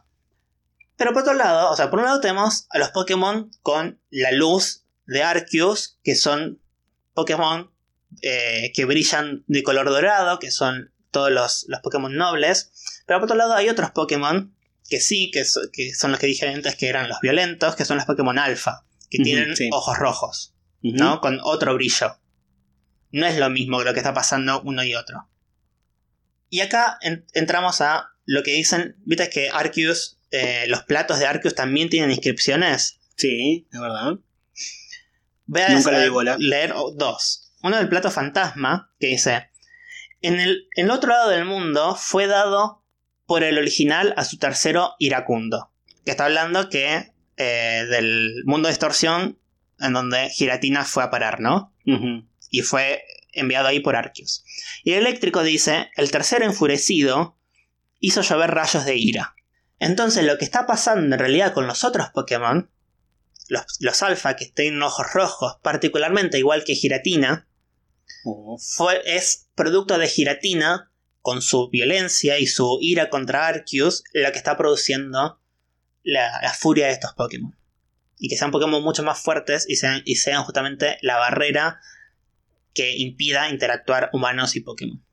[0.95, 4.31] Pero por otro lado, o sea, por un lado tenemos a los Pokémon con la
[4.31, 6.61] luz de Arceus, que son
[7.13, 7.69] Pokémon
[8.21, 12.71] eh, que brillan de color dorado, que son todos los, los, Pokémon nobles.
[13.05, 14.55] Pero por otro lado hay otros Pokémon
[14.89, 15.43] que sí, que,
[15.73, 18.85] que, son los que dije antes que eran los violentos, que son los Pokémon alfa,
[19.09, 21.19] que tienen ojos rojos, ¿no?
[21.19, 22.15] Con otro brillo.
[23.15, 25.29] No es lo mismo que lo que está pasando uno y otro.
[26.49, 26.99] Y acá
[27.33, 32.11] entramos a lo que dicen, viste que Arceus, eh, los platos de Arceus también tienen
[32.11, 32.99] inscripciones.
[33.15, 34.15] Sí, es verdad.
[35.45, 35.91] Voy a Nunca
[36.39, 37.53] leer dos.
[37.63, 39.49] Uno del plato fantasma, que dice,
[40.21, 42.83] en el, en el otro lado del mundo fue dado
[43.25, 45.71] por el original a su tercero iracundo.
[46.03, 49.39] Que está hablando que eh, del mundo de extorsión
[49.79, 51.71] en donde Giratina fue a parar, ¿no?
[52.55, 53.03] Y fue
[53.33, 54.45] enviado ahí por Arceus.
[54.85, 57.37] Y el eléctrico dice, el tercero enfurecido
[57.99, 59.35] hizo llover rayos de ira.
[59.77, 62.71] Entonces lo que está pasando en realidad con los otros Pokémon,
[63.49, 67.45] los, los alfa que tienen ojos rojos, particularmente igual que Giratina,
[68.57, 70.89] fue, es producto de Giratina
[71.21, 75.41] con su violencia y su ira contra Arceus la que está produciendo
[76.03, 77.53] la, furia de estos Pokémon.
[78.17, 81.81] Y que sean Pokémon mucho más fuertes y sean, y sean justamente la barrera
[82.75, 85.03] que impida interactuar humanos y Pokémon.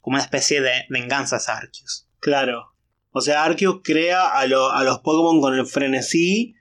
[0.00, 2.08] Como una especie de venganza a Arceus.
[2.18, 2.74] Claro.
[3.10, 6.56] O sea, Arceus crea a, los Pokémon con el frenesí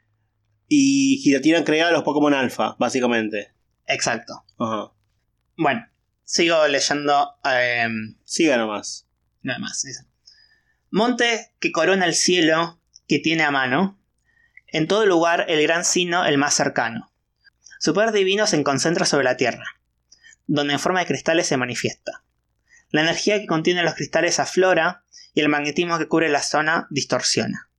[0.68, 3.54] y Giratina crea a los Pokémon alfa, básicamente.
[3.88, 4.46] Exacto.
[5.58, 5.88] Bueno,
[6.26, 7.36] Sigo leyendo.
[7.46, 7.88] Eh,
[8.24, 9.08] Siga nomás.
[9.42, 9.86] Nada más.
[10.90, 14.00] Monte que corona el cielo que tiene a mano.
[14.68, 17.12] En todo lugar el gran sino el más cercano.
[17.80, 19.64] Su poder divino se concentra sobre la tierra,
[20.48, 22.24] donde en forma de cristales se manifiesta.
[22.89, 27.70] La energía que contiene los cristales aflora y el magnetismo que cubre la zona distorsiona.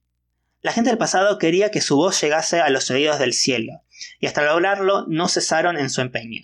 [0.61, 3.83] La gente del pasado quería que su voz llegase a los oídos del cielo,
[4.21, 6.43] y hasta lograrlo no cesaron en su empeño.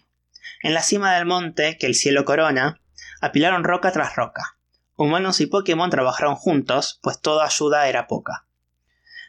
[0.62, 2.81] En la cima del monte, que el cielo corona,
[3.20, 4.57] apilaron roca tras roca.
[4.97, 8.47] Humanos y Pokémon trabajaron juntos, pues toda ayuda era poca.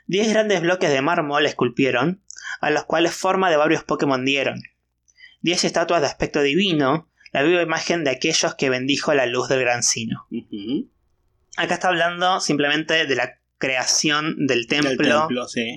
[0.06, 2.24] Diez grandes bloques de mármol esculpieron,
[2.62, 4.62] a los cuales forma de varios Pokémon dieron.
[5.44, 9.60] Diez estatuas de aspecto divino, la viva imagen de aquellos que bendijo la luz del
[9.60, 10.26] gran sino.
[11.58, 15.28] Acá está hablando simplemente de la creación del templo,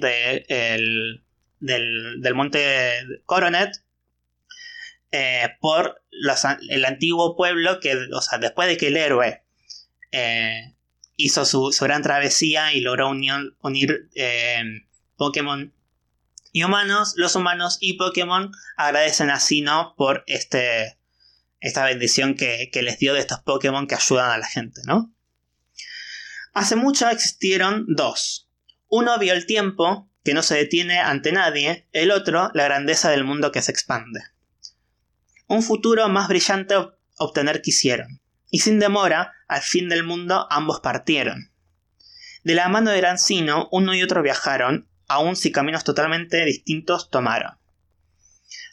[0.00, 1.24] del,
[1.58, 2.60] del, monte
[3.24, 3.82] Coronet
[5.10, 6.00] eh, por
[6.70, 9.42] el antiguo pueblo que, o sea, después de que el héroe
[10.12, 10.76] eh,
[11.16, 14.62] hizo su, gran travesía y logró unir eh,
[15.16, 15.72] Pokémon
[16.56, 20.98] y humanos, los humanos y Pokémon agradecen a Sino por este,
[21.60, 25.12] esta bendición que, que les dio de estos Pokémon que ayudan a la gente, ¿no?
[26.54, 28.48] Hace mucho existieron dos.
[28.88, 33.24] Uno vio el tiempo, que no se detiene ante nadie, el otro la grandeza del
[33.24, 34.20] mundo que se expande
[35.48, 36.74] un futuro más brillante
[37.18, 38.20] obtener quisieron.
[38.50, 41.52] Y sin demora, al fin del mundo ambos partieron.
[42.42, 47.52] De la mano de Grancino, uno y otro viajaron, aun si caminos totalmente distintos tomaron.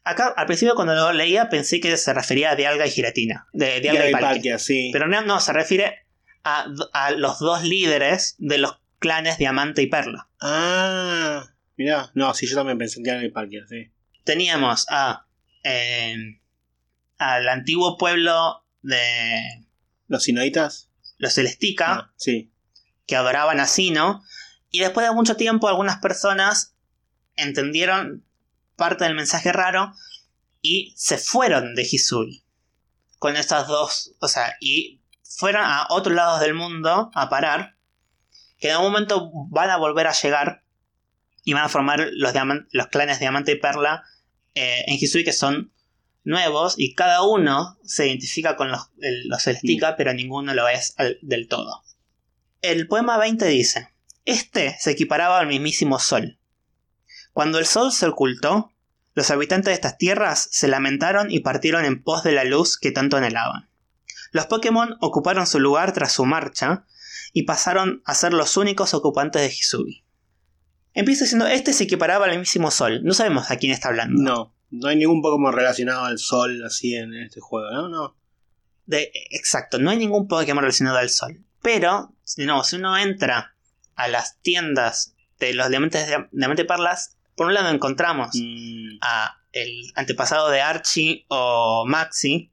[0.04, 3.48] Acá, al principio cuando lo leía pensé que se refería a Dialga y Giratina.
[3.54, 4.60] De Dialga y Palkia.
[4.60, 4.90] sí.
[4.92, 6.06] Pero no, no, se refiere
[6.44, 6.68] a,
[7.16, 10.30] los dos líderes de los clanes Diamante y Perla.
[10.42, 11.46] Ah,
[11.78, 13.92] mira, no, sí, yo también pensé en Dialga y Palkia, sí.
[14.26, 15.26] Teníamos a
[15.64, 16.16] eh,
[17.18, 19.66] al antiguo pueblo de...
[20.08, 20.90] ¿Los sinoitas?
[21.18, 21.94] Los celestica.
[21.94, 22.52] Ah, sí.
[23.08, 24.24] Que adoraban a Sino.
[24.74, 26.74] Y después de mucho tiempo algunas personas
[27.36, 28.26] entendieron
[28.76, 29.94] parte del mensaje raro
[30.64, 32.44] y se fueron de Hisui.
[33.20, 37.76] Con estas dos, o sea, y fueron a otros lados del mundo a parar,
[38.58, 40.64] que en algún momento van a volver a llegar
[41.44, 42.34] y van a formar los,
[42.72, 44.04] los clanes Diamante y Perla
[44.56, 45.72] eh, en Hisui, que son
[46.24, 51.48] nuevos y cada uno se identifica con los, los celestica, pero ninguno lo es del
[51.48, 51.84] todo.
[52.64, 53.93] El poema 20 dice,
[54.26, 56.40] Este se equiparaba al mismísimo sol.
[57.34, 58.72] Cuando el sol se ocultó,
[59.16, 62.92] los habitantes de estas tierras se lamentaron y partieron en pos de la luz que
[62.92, 63.70] tanto anhelaban.
[64.32, 66.86] Los Pokémon ocuparon su lugar tras su marcha
[67.34, 70.04] y pasaron a ser los únicos ocupantes de Hisubi.
[70.94, 73.02] Empieza diciendo, este se equiparaba al mismísimo sol.
[73.04, 74.22] No sabemos a quién está hablando.
[74.22, 74.56] No.
[74.70, 77.90] No hay ningún Pokémon relacionado al sol así en este juego, ¿no?
[77.90, 78.16] No.
[78.86, 81.44] De, exacto, no hay ningún Pokémon relacionado al sol.
[81.62, 83.53] Pero, no, si uno entra
[83.96, 88.98] a las tiendas de los diamantes de diamante perlas, por un lado encontramos mm.
[89.02, 92.52] a el antepasado de Archie o Maxi,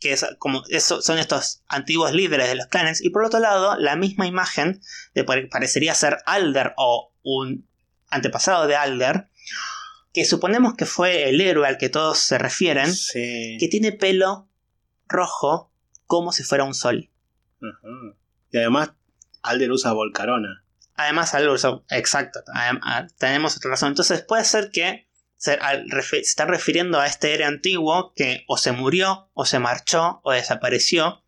[0.00, 3.76] que es como eso, son estos antiguos líderes de los clanes, y por otro lado,
[3.76, 4.80] la misma imagen
[5.14, 7.66] de parecería ser Alder o un
[8.10, 9.28] antepasado de Alder,
[10.12, 13.56] que suponemos que fue el héroe al que todos se refieren, Sí.
[13.58, 14.48] que tiene pelo
[15.08, 15.72] rojo
[16.06, 17.10] como si fuera un sol.
[18.50, 18.92] Y además,
[19.42, 20.64] Alder usa Volcarona.
[20.98, 21.54] Además, algo
[21.90, 22.40] exacto,
[23.18, 23.90] tenemos otra razón.
[23.90, 25.56] Entonces puede ser que se,
[26.20, 31.24] está refiriendo a este héroe antiguo que o se murió, o se marchó, o desapareció.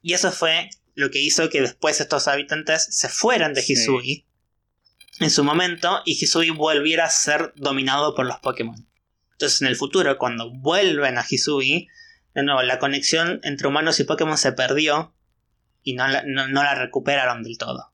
[0.00, 3.74] Y eso fue lo que hizo que después estos habitantes se fueran de Sí.
[3.74, 4.26] Hisui
[5.20, 8.88] en su momento y Hisui volviera a ser dominado por los Pokémon.
[9.32, 11.88] Entonces en el futuro, cuando vuelven a Hisui,
[12.34, 15.14] de nuevo, la conexión entre humanos y Pokémon se perdió
[15.82, 17.92] y no la, no- no la recuperaron del todo.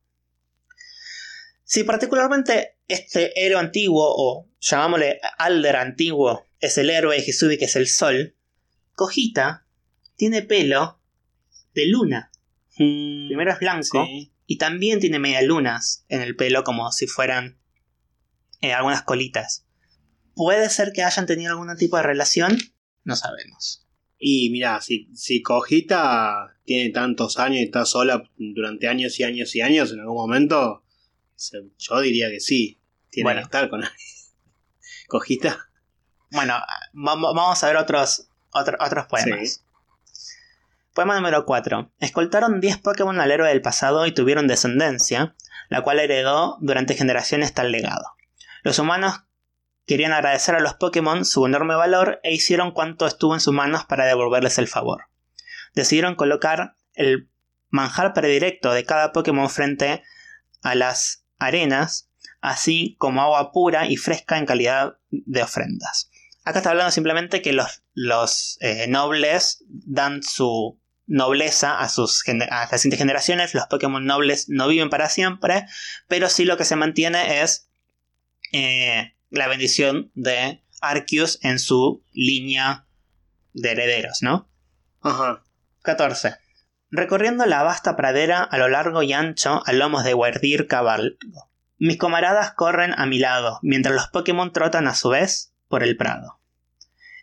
[1.73, 7.65] Si particularmente este héroe antiguo, o llamámosle Alder antiguo, es el héroe de Hisui que
[7.65, 8.37] es el sol,
[8.95, 9.67] Kojita
[10.17, 11.01] tiene pelo
[11.73, 12.31] de luna.
[12.77, 14.35] Primero es blanco Sí.
[14.45, 17.59] y también tiene medias lunas en el pelo como si fueran
[18.61, 19.65] eh, algunas colitas.
[20.35, 22.59] ¿Puede ser que hayan tenido algún tipo de relación?
[23.03, 23.87] No sabemos.
[24.19, 29.57] Y mira, si, si Cojita tiene tantos años y está sola durante años y años
[29.57, 30.82] y años, en algún momento,
[31.79, 32.81] yo diría que sí.
[33.11, 33.41] Tiene Bueno.
[33.41, 33.83] que estar con.
[35.09, 35.69] Cojita.
[36.31, 39.55] Bueno, va- va- vamos a ver otros, otro- otros poemas.
[39.55, 39.61] Sí.
[40.95, 41.93] Poema número 4.
[42.01, 45.35] Escoltaron 10 Pokémon al héroe del pasado y tuvieron descendencia,
[45.69, 48.05] la cual heredó durante generaciones tal legado.
[48.63, 49.21] Los humanos
[49.87, 53.85] querían agradecer a los Pokémon su enorme valor e hicieron cuanto estuvo en sus manos
[53.85, 55.07] para devolverles el favor.
[55.75, 57.31] Decidieron colocar el
[57.71, 60.03] manjar predirecto de cada Pokémon frente
[60.63, 62.09] a las arenas,
[62.41, 66.11] así como agua pura y fresca en calidad de ofrendas.
[66.45, 72.69] Acá está hablando simplemente que los, los eh, nobles dan su nobleza a, sus, a
[72.71, 73.55] las siguientes generaciones.
[73.55, 75.67] Los Pokémon nobles no viven para siempre,
[76.09, 77.69] pero sí lo que se mantiene es
[78.53, 82.87] eh, la bendición de Arceus en su línea
[83.53, 84.49] de herederos, ¿no?
[85.01, 85.45] Ajá.
[85.83, 86.37] 14.
[86.95, 91.17] Recorriendo la vasta pradera a lo largo y ancho a lomos de Guardir caballo.
[91.79, 95.97] Mis camaradas corren a mi lado, mientras los Pokémon trotan a su vez por el
[95.97, 96.39] prado.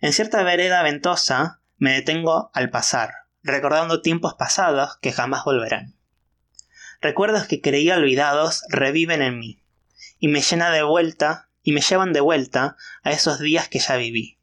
[0.02, 3.14] En cierta vereda ventosa me detengo al pasar,
[3.44, 5.94] recordando tiempos pasados que jamás volverán.
[7.00, 9.62] Recuerdos que creía olvidados reviven en mí,
[10.18, 13.98] y me llena de vuelta, y me llevan de vuelta a esos días que ya
[13.98, 14.40] viví.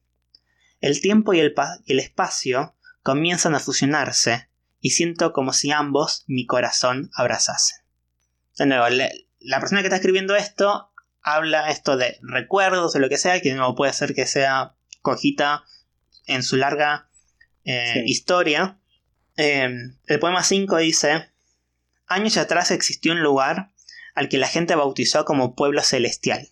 [0.81, 1.53] El tiempo y el,
[1.85, 4.51] y el espacio comienzan a fusionarse
[4.87, 7.79] y siento como si ambos mi corazón abrazasen.
[8.57, 8.87] De nuevo,
[9.41, 13.53] la persona que está escribiendo esto habla esto de recuerdos o lo que sea, que
[13.53, 15.65] nuevo puede ser que sea cojita
[16.27, 17.09] en su larga
[17.65, 18.03] eh, Sí.
[18.07, 18.79] historia.
[19.37, 19.69] Eh,
[20.07, 21.33] el poema 5 dice,
[22.07, 23.73] años atrás existió un lugar
[24.15, 26.51] al que la gente bautizó como pueblo celestial.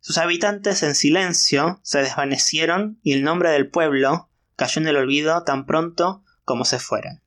[0.00, 5.44] Sus habitantes en silencio se desvanecieron y el nombre del pueblo cayó en el olvido
[5.44, 7.22] tan pronto como se fueran.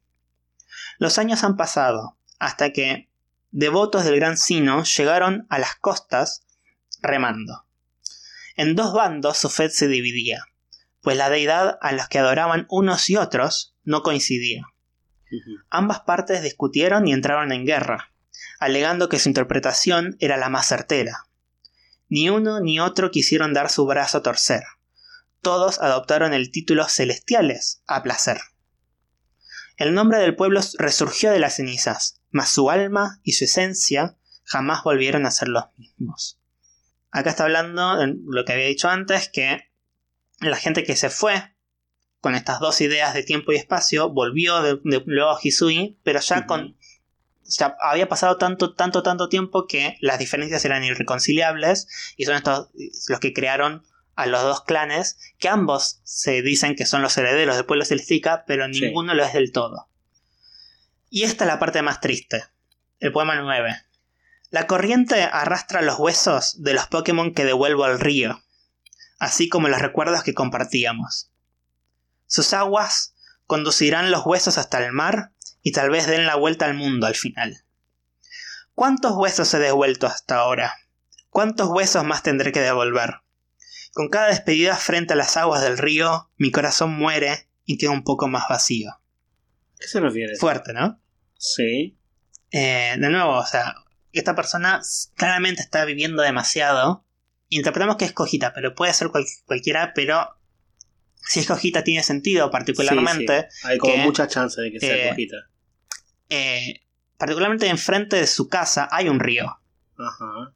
[1.00, 3.10] Los años han pasado, hasta que
[3.52, 6.44] devotos del gran Sino llegaron a las costas
[7.02, 7.66] remando.
[8.58, 10.44] En dos bandos su fe se dividía,
[11.02, 14.66] pues la deidad a los que adoraban unos y otros no coincidía.
[15.70, 18.12] Ambas partes discutieron y entraron en guerra,
[18.60, 21.30] alegando que su interpretación era la más certera.
[22.10, 24.64] Ni uno ni otro quisieron dar su brazo a torcer.
[25.42, 28.42] Todos adoptaron el título celestiales a placer.
[29.78, 34.84] El nombre del pueblo resurgió de las cenizas, mas su alma y su esencia jamás
[34.84, 36.40] volvieron a ser los mismos.
[37.12, 39.70] Acá está hablando de lo que había dicho antes, que
[40.40, 41.56] la gente que se fue
[42.20, 46.20] con estas dos ideas de tiempo y espacio volvió de, de- luego a Hisui, pero
[46.20, 46.78] ya con
[47.46, 52.70] ya había pasado tanto, tanto, tanto tiempo que las diferencias eran irreconciliables y son estos
[53.10, 53.84] los que crearon
[54.16, 58.44] a los dos clanes, que ambos se dicen que son los herederos del pueblo celestica,
[58.46, 58.82] pero Sí.
[58.82, 59.88] ninguno lo es del todo.
[61.10, 62.46] Y esta es la parte más triste.
[63.00, 63.76] El poema 9.
[64.50, 68.42] La corriente arrastra los huesos de los Pokémon que devuelvo al río,
[69.20, 71.32] así como los recuerdos que compartíamos.
[72.28, 73.16] Sus aguas
[73.48, 77.16] conducirán los huesos hasta el mar y tal vez den la vuelta al mundo al
[77.16, 77.64] final.
[78.76, 80.76] ¿Cuántos huesos he devuelto hasta ahora?
[81.30, 83.22] ¿Cuántos huesos más tendré que devolver?
[83.94, 88.04] Con cada despedida frente a las aguas del río, mi corazón muere y queda un
[88.04, 89.00] poco más vacío.
[89.80, 90.36] ¿Qué se refiere?
[90.38, 91.00] Fuerte, ¿no?
[91.38, 91.98] Sí.
[92.52, 93.76] Eh, de nuevo, o sea,
[94.12, 94.82] esta persona
[95.16, 97.06] claramente está viviendo demasiado.
[97.50, 100.38] Interpretamos que es cojita, pero puede ser cual- cualquiera, pero
[101.16, 103.48] si es cojita tiene sentido particularmente.
[103.52, 103.68] Sí, sí.
[103.68, 105.38] Hay como que, mucha chance de que sea eh, Cojita.
[106.30, 106.82] eh,
[107.18, 109.60] particularmente enfrente de su casa hay un río.
[109.98, 110.54] Ajá.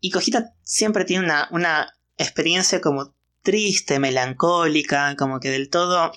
[0.00, 6.12] Y Cojita siempre tiene una, una experiencia como triste, melancólica, como que del todo...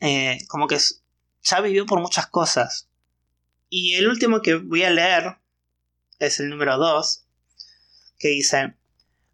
[0.00, 0.78] eh, como que
[1.42, 2.88] ya vivió por muchas cosas.
[3.68, 5.36] Y el último que voy a leer
[6.18, 7.24] es el número 2,
[8.18, 8.74] que dice,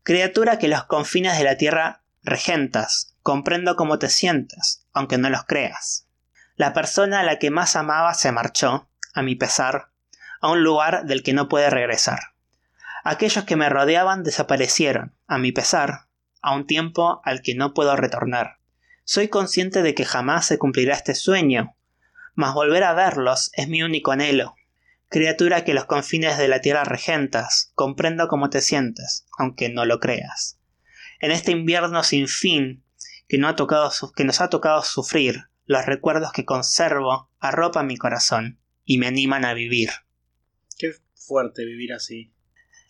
[0.03, 5.45] Criatura que los confines de la tierra regentas, comprendo cómo te sientes, aunque no los
[5.45, 6.07] creas.
[6.57, 9.91] La persona a la que más amaba se marchó, a mi pesar,
[10.41, 12.19] a un lugar del que no puede regresar.
[13.05, 16.09] Aquellos que me rodeaban desaparecieron, a mi pesar,
[16.43, 18.59] a un tiempo al que no puedo retornar.
[19.05, 21.77] Soy consciente de que jamás se cumplirá este sueño,
[22.35, 24.57] mas volver a verlos es mi único anhelo.
[25.09, 30.01] Criatura que los confines de la tierra regentas, comprendo cómo te sientes, aunque no lo
[30.01, 30.59] creas.
[31.21, 32.85] En este invierno sin fin
[33.29, 37.87] que, no ha tocado su- que nos ha tocado sufrir, los recuerdos que conservo arropan
[37.87, 39.91] mi corazón y me animan a vivir.
[40.77, 42.33] Qué fuerte vivir así.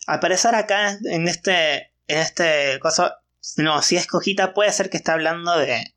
[0.07, 3.11] Al parecer acá en este en este coso
[3.57, 5.93] no, si es cojita puede ser que está hablando de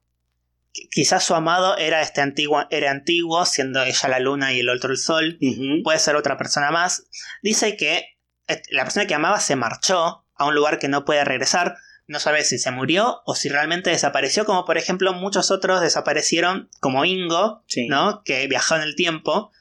[0.73, 4.69] qui- quizás su amado era este antiguo era antiguo siendo ella la luna y el
[4.71, 5.39] otro el sol
[5.83, 7.05] puede ser otra persona más.
[7.43, 8.17] Dice que
[8.49, 11.77] eh, la persona que amaba se marchó a un lugar que no puede regresar.
[12.07, 16.69] No sabe si se murió o si realmente desapareció, como por ejemplo muchos otros desaparecieron,
[16.81, 17.87] como Ingo, Sí.
[17.89, 18.23] ¿no?
[18.25, 19.53] Que viajó en el tiempo.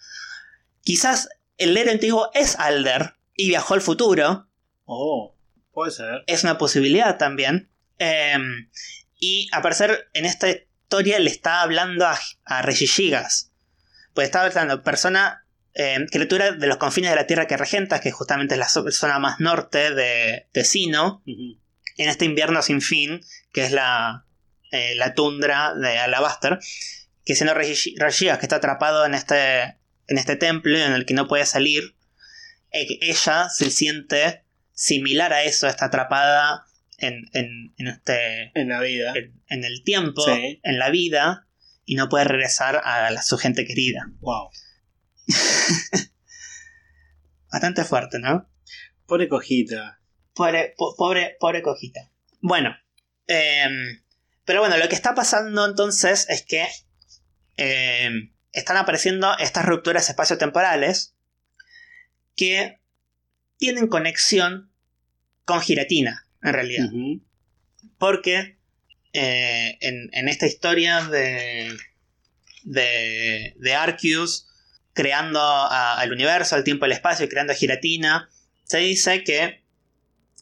[0.82, 4.48] Quizás el héroe antiguo es Alder y viajó al futuro.
[4.86, 5.33] Oh,
[5.74, 6.24] puede ser.
[6.28, 7.70] Es una posibilidad también.
[8.00, 8.38] Eh,
[9.20, 13.52] y a parecer en esta historia le está hablando a, a Regishigas.
[14.14, 18.12] Pues está hablando persona, eh, criatura de los confines de la tierra que regentas, que
[18.12, 23.22] justamente es la zo- zona más norte de, de Sino, en este invierno sin fin,
[23.52, 24.26] que es la,
[24.72, 26.60] eh, la tundra de Alabaster,
[27.26, 29.62] que siendo Regishi- Regishigas que está atrapado en este,
[30.08, 31.96] en este templo en el que no puede salir,
[32.72, 34.43] eh, ella se siente
[34.74, 36.66] similar a eso, está atrapada
[36.98, 39.14] en, en, en este, En la vida.
[39.16, 40.60] en, en el tiempo, Sí.
[40.64, 41.48] en la vida,
[41.86, 44.08] y no puede regresar a la- su gente querida.
[44.20, 44.50] Wow.
[47.52, 48.50] Bastante fuerte, ¿no?
[49.06, 50.00] Pobre cojita.
[50.34, 52.10] Pobre, po- pobre, pobre cojita.
[52.42, 52.76] Bueno,
[53.28, 54.02] em,
[54.46, 56.68] pero bueno, lo que está pasando entonces es que
[57.58, 61.16] em, están apareciendo estas rupturas espaciotemporales
[62.36, 62.80] que
[63.58, 64.72] tienen conexión
[65.46, 66.90] con Giratina, en realidad.
[67.98, 68.58] Porque
[69.14, 71.76] eh, en, en esta historia de,
[72.64, 74.48] de, de Arceus
[74.94, 78.30] creando a- al universo, al tiempo y al espacio y creando a Giratina,
[78.64, 79.64] se dice que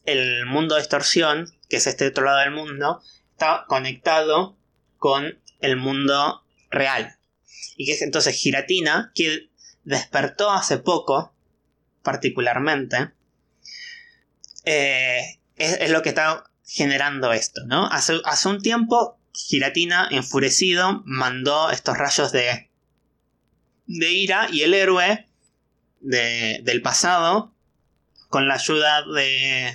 [0.05, 3.01] el mundo de distorsión, que es este otro lado del mundo,
[3.31, 4.57] está conectado
[4.97, 7.17] con el mundo real.
[7.77, 9.49] Y que es entonces Giratina, que
[9.83, 11.33] despertó hace poco,
[12.03, 13.11] particularmente,
[14.65, 17.87] eh, es, es lo que está generando esto, ¿no?
[17.87, 22.69] Hace, hace un tiempo, Giratina, enfurecido, mandó estos rayos de,
[23.87, 25.27] de ira y el héroe
[25.99, 27.53] de- del pasado,
[28.29, 29.73] con la ayuda de,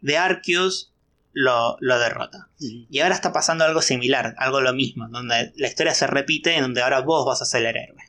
[0.00, 0.92] de Arceus,
[1.32, 2.48] lo, lo derrota.
[2.60, 2.86] Ujú.
[2.90, 6.60] Y ahora está pasando algo similar, algo lo mismo, donde la historia se repite y
[6.60, 8.02] donde ahora vos vas a ser el héroe.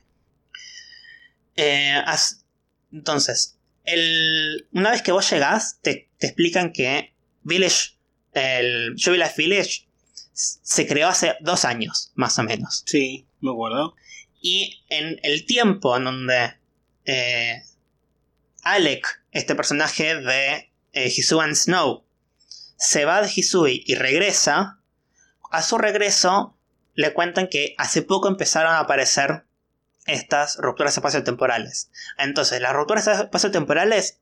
[1.56, 2.02] Eh,
[2.92, 7.96] entonces, el- una vez que vos llegás, te, te explican que Village,
[8.32, 9.86] el Jubilee Village,
[10.32, 12.82] se creó hace dos años, más o menos.
[12.86, 13.94] Sí, me acuerdo.
[14.42, 16.54] Y en el tiempo en donde
[17.06, 17.62] eh,
[18.62, 22.04] Alec, este personaje de eh, Hisuian Snow,
[22.76, 24.80] se va de Hisui y regresa,
[25.50, 26.58] a su regreso
[26.94, 29.45] le cuentan que hace poco empezaron a aparecer
[30.06, 31.90] estas rupturas espaciotemporales.
[32.18, 34.18] Entonces, las rupturas espaciotemporales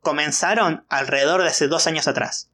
[0.00, 2.50] comenzaron alrededor de hace dos años atrás.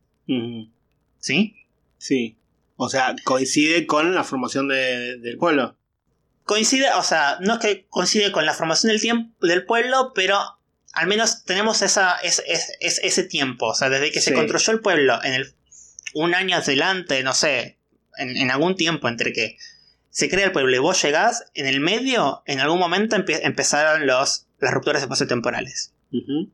[1.19, 1.57] ¿Sí?
[1.99, 2.37] Sí.
[2.77, 5.77] O sea, coincide con la formación de- del pueblo.
[6.45, 10.41] coincide, o sea, no es que coincide con la formación del tiempo del pueblo, pero
[10.93, 13.67] al menos tenemos esa, es- es- es- ese tiempo.
[13.69, 15.55] O sea, desde que se construyó el pueblo en el
[16.15, 17.79] un año adelante, no sé,
[18.19, 19.57] en, en algún tiempo entre que
[20.13, 24.47] se crea el pueblo y vos llegás, en el medio, en algún momento empezaron los,
[24.61, 25.93] las rupturas espaciotemporales.
[26.13, 26.53] Ujú.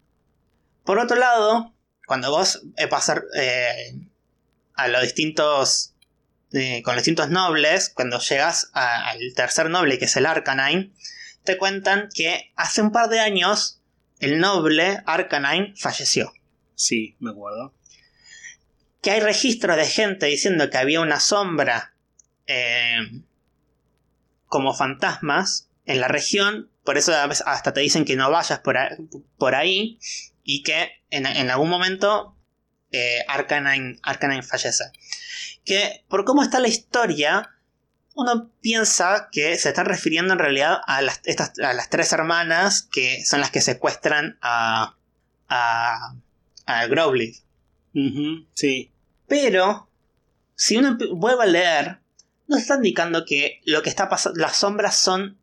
[0.85, 1.75] Por otro lado,
[2.07, 3.95] cuando vos eh, pasar eh,
[4.75, 5.93] a los distintos.
[6.53, 10.93] eh, con los distintos nobles, cuando llegas a- al tercer noble, que es el Arcanine,
[11.45, 13.83] te cuentan que hace un par de años
[14.21, 16.33] el noble Arcanine falleció.
[16.75, 17.75] Sí, me acuerdo.
[19.03, 21.93] Que hay registros de gente diciendo que había una sombra
[22.47, 22.97] eh,
[24.49, 28.61] como fantasmas en la región, por eso a veces hasta te dicen que no vayas
[28.61, 28.97] por ahí,
[29.39, 29.99] por ahí
[30.43, 32.37] y que en, en algún momento
[32.91, 34.85] eh, Arcanine, Arcanine fallece.
[35.65, 37.51] Que por cómo está la historia,
[38.15, 42.89] uno piensa que se están refiriendo en realidad a las, estas, a las tres hermanas
[42.91, 44.97] que son las que secuestran a,
[45.49, 46.15] a,
[46.67, 47.43] a Growlithe.
[48.55, 48.93] Sí.
[49.27, 49.91] Pero,
[50.55, 52.01] si uno vuelve a leer,
[52.49, 55.39] nos está indicando que lo que está pasando, las sombras son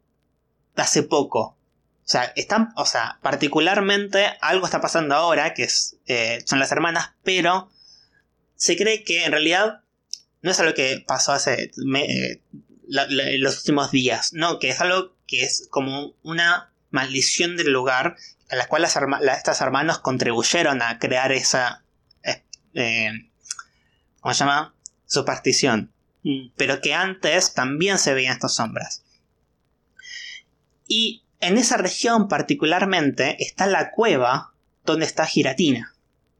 [0.76, 1.58] de hace poco.
[2.06, 5.68] O sea, están, o sea, particularmente algo está pasando ahora, que
[6.08, 7.72] eh, son las hermanas, pero
[8.56, 9.82] se cree que en realidad
[10.41, 12.41] no es algo que pasó hace eh,
[12.88, 18.16] los últimos días, no, que es algo que es como una maldición del lugar
[18.49, 21.84] a la cual estas hermanas contribuyeron a crear esa,
[22.76, 23.32] eh,
[24.20, 24.76] ¿cómo se llama?
[25.08, 25.94] Superstición.
[26.55, 29.03] Pero que antes también se veían estas sombras.
[30.88, 34.53] Y en esa región particularmente está la cueva
[34.86, 35.95] donde está Giratina.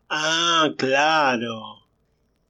[0.10, 1.88] Ah, claro.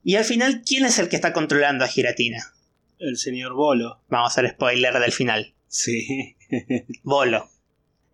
[0.02, 2.54] Y al final, ¿quién es el que está controlando a Giratina?
[2.98, 4.00] El señor Bolo.
[4.08, 5.54] Vamos a hacer spoiler del final.
[5.68, 6.36] Sí.
[7.02, 7.50] Bolo.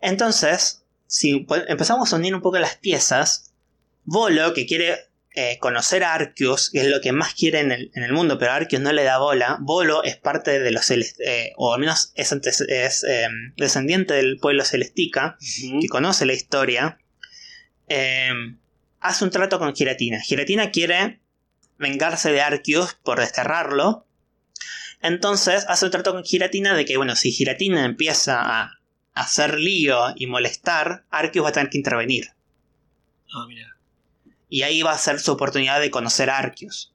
[0.01, 3.53] Entonces, si empezamos a unir un poco las piezas,
[4.03, 4.97] Bolo, que quiere
[5.35, 8.37] eh, conocer a Arceus, que es lo que más quiere en el, en el mundo,
[8.37, 11.79] pero Arceus no le da bola, Bolo es parte de los Celest eh, o al
[11.79, 13.27] menos es, antes- es, eh,
[13.57, 15.37] descendiente del pueblo Celestica,
[15.81, 16.99] que conoce la historia,
[17.89, 18.29] eh,
[18.99, 20.19] hace un trato con Giratina.
[20.21, 21.19] Giratina quiere
[21.77, 24.05] vengarse de Arceus por desterrarlo.
[25.01, 28.79] Entonces hace un trato con Giratina de que, bueno, si Giratina empieza a
[29.13, 32.29] hacer lío y molestar, Arceus va a tener que intervenir.
[33.33, 33.72] Ah, mira.
[34.53, 36.93] Y ahí va a ser su oportunidad de conocer a Arceus.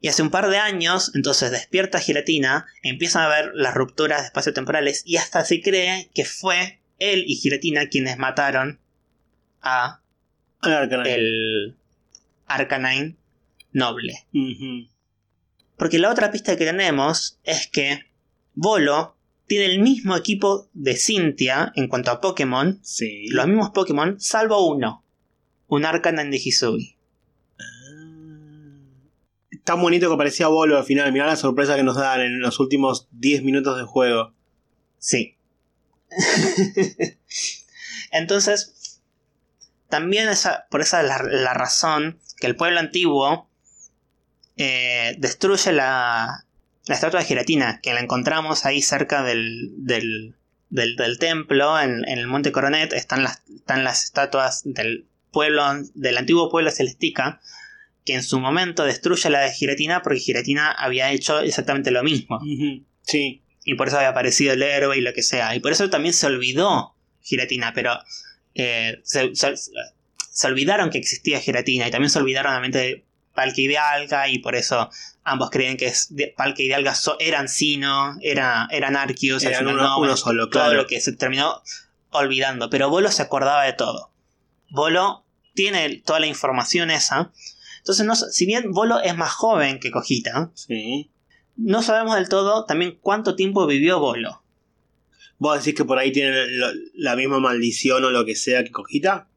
[0.00, 4.26] Y hace un par de años, entonces despierta Giratina, empiezan a ver las rupturas de
[4.28, 8.80] espacio-temporales y hasta se cree que fue él y Giratina quienes mataron
[9.60, 10.00] a
[10.62, 11.14] Arcanine.
[11.14, 11.76] el
[12.46, 13.16] Arcanine
[13.72, 14.26] noble.
[15.76, 18.06] Porque la otra pista que tenemos es que
[18.54, 23.28] Bolo tiene el mismo equipo de Cynthia en cuanto a Pokémon, Sí.
[23.28, 25.04] los mismos Pokémon, salvo uno,
[25.70, 26.96] un Arcanine de Hisui.
[29.64, 31.12] Tan bonito que parecía Bolo al final.
[31.12, 34.34] Mirá la sorpresa que nos dan en los últimos 10 minutos de juego.
[34.98, 35.36] Sí.
[38.10, 39.00] Entonces,
[39.88, 43.48] también esa, por esa es la, la razón que el pueblo antiguo
[44.56, 46.44] eh, destruye la,
[46.86, 50.34] la estatua de Giratina, que la encontramos ahí cerca del, del,
[50.70, 55.64] del- del templo, en, en el monte Coronet, están las, están las estatuas del pueblo,
[55.94, 57.40] del antiguo pueblo celestica,
[58.04, 62.40] que en su momento destruye la de Giratina porque Giratina había hecho exactamente lo mismo.
[63.02, 63.42] Sí.
[63.64, 65.54] Y por eso había aparecido el héroe y lo que sea.
[65.54, 67.98] Y por eso también se olvidó Giratina, pero
[68.54, 73.04] eh, se, se- se olvidaron que existía Giratina y también se olvidaron obviamente de
[73.34, 74.90] Palkia y de Alga y por eso
[75.22, 79.44] ambos creen que es de- Palkia y de Alga so- eran Sino, era, eran Arceus,
[79.44, 80.76] Eran uno, no, uno solo, todo claro.
[80.78, 81.62] lo que se terminó
[82.10, 82.70] olvidando.
[82.70, 84.10] Pero Bolo se acordaba de todo.
[84.70, 87.32] Bolo tiene toda la información esa.
[87.78, 91.10] Entonces, no, si bien Bolo es más joven que Cojita, Sí.
[91.56, 94.42] no sabemos del todo también cuánto tiempo vivió Bolo.
[95.38, 98.70] ¿Vos decís que por ahí tiene lo- la misma maldición o lo que sea que
[98.70, 99.28] Cojita?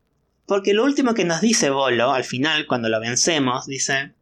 [0.46, 4.14] Porque lo último que nos dice Bolo, al final, cuando lo vencemos, dice,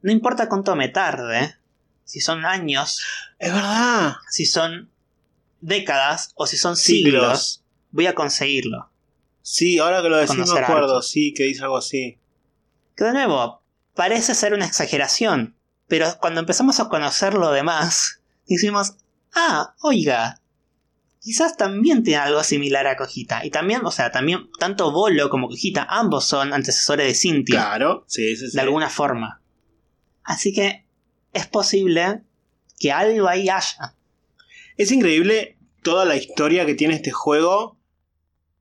[0.00, 1.56] no importa cuánto me tarde,
[2.04, 3.02] si son años,
[3.38, 4.14] Es verdad.
[4.30, 4.90] si son
[5.60, 7.64] décadas o si son siglos, Siglos.
[7.90, 8.90] voy a conseguirlo.
[9.48, 12.18] Sí, ahora que lo decís me acuerdo, sí, que dice algo así.
[12.96, 13.62] Que de nuevo,
[13.94, 15.56] parece ser una exageración,
[15.86, 18.96] pero cuando empezamos a conocer lo demás, decimos,
[19.36, 20.40] ah, oiga,
[21.20, 23.46] quizás también tiene algo similar a Cojita.
[23.46, 27.60] Y también, o sea, también, tanto Bolo como Cojita, ambos son antecesores de Cynthia.
[27.60, 28.56] Claro, sí, sí, sí.
[28.56, 29.42] de alguna forma.
[30.24, 30.84] Así que
[31.32, 32.24] es posible
[32.80, 33.94] que algo ahí haya.
[34.76, 37.78] Es increíble toda la historia que tiene este juego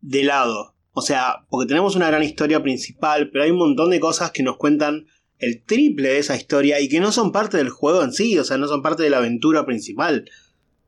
[0.02, 0.75] de lado.
[0.98, 4.44] O sea, porque tenemos una gran historia principal, pero hay un montón de cosas que
[4.44, 5.08] nos cuentan
[5.40, 8.46] el triple de esa historia y que no son parte del juego en sí, o
[8.46, 10.30] sea, no son parte de la aventura principal.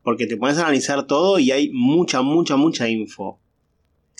[0.03, 3.39] Porque te pones a analizar todo y hay mucha, mucha, mucha info.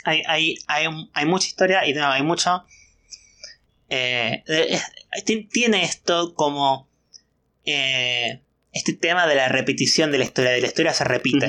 [0.04, 2.66] Hay, hay, hay, hay mucha historia y no, hay mucho.
[3.90, 4.84] eh, es-
[5.50, 6.90] tiene esto como.
[7.66, 8.42] eh,
[8.74, 10.52] este tema de la repetición de la historia.
[10.52, 11.48] De la historia se repite.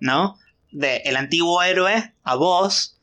[0.00, 0.36] ¿no?
[0.70, 2.98] De el antiguo héroe a vos.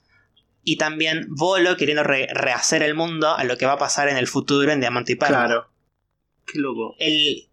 [0.72, 4.18] Y también Bolo queriendo re- rehacer el mundo a lo que va a pasar en
[4.18, 5.46] el futuro en Diamante y Perla.
[5.46, 5.70] Claro.
[6.46, 6.96] Qué loco.
[7.00, 7.48] el,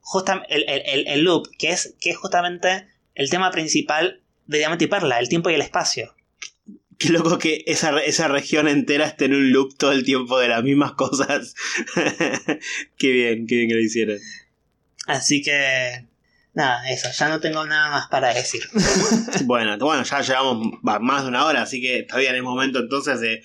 [0.00, 2.86] justam- el, el- el- el loop, que es, que es justamente
[3.16, 6.14] el tema principal de Diamante y Perla, el tiempo y el espacio.
[6.98, 10.46] Qué loco que esa, esa región entera esté en un loop todo el tiempo de
[10.46, 11.54] las mismas cosas.
[12.96, 14.18] qué bien, qué bien que lo hicieron.
[15.08, 16.06] Así que.
[16.54, 18.62] Nada, eso, ya no tengo nada más para decir.
[19.44, 23.20] bueno, bueno, ya llevamos más de una hora, así que está bien, es momento entonces
[23.20, 23.42] de,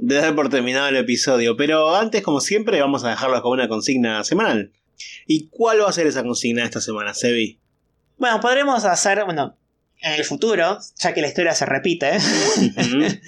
[0.00, 1.56] de dar por terminado el episodio.
[1.56, 4.70] Pero antes, como siempre, vamos a dejarlo con una consigna semanal.
[5.26, 7.58] ¿Y cuál va a ser esa consigna esta semana, Sebi?
[8.16, 9.58] Bueno, podremos hacer, bueno,
[10.00, 12.12] en el futuro, ya que la historia se repite,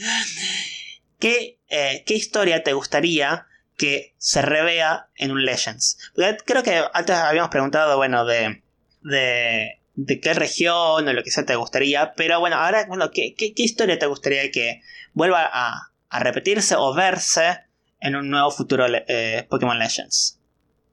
[1.19, 3.47] ¿qué, eh, ¿qué historia te gustaría
[3.77, 5.99] que se revea en un Legends?
[6.45, 8.63] creo que antes habíamos preguntado, bueno, de,
[9.05, 13.35] de, de qué región o lo que sea te gustaría, pero bueno, ahora, bueno, ¿qué,
[13.37, 14.81] qué, historia te gustaría que
[15.13, 17.61] vuelva a, a, repetirse o verse
[18.01, 20.41] en un nuevo futuro eh, Pokémon Legends?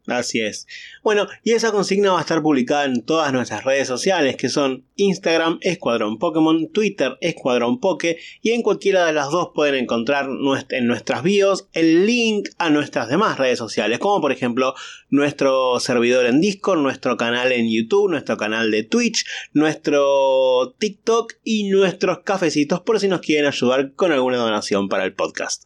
[0.08, 0.68] Así es.
[1.04, 4.86] Bueno, y esa consigna va a estar publicada en todas nuestras redes sociales, que son
[4.96, 10.28] Instagram, Escuadrón Pokémon, Twitter, Escuadrón Poke, y en cualquiera de las dos pueden encontrar
[10.70, 14.74] en nuestras bios el link a nuestras demás redes sociales, como por ejemplo
[15.10, 19.24] nuestro servidor en Discord, nuestro canal en YouTube, nuestro canal de Twitch,
[19.54, 25.14] nuestro TikTok y nuestros cafecitos por si nos quieren ayudar con alguna donación para el
[25.14, 25.66] podcast.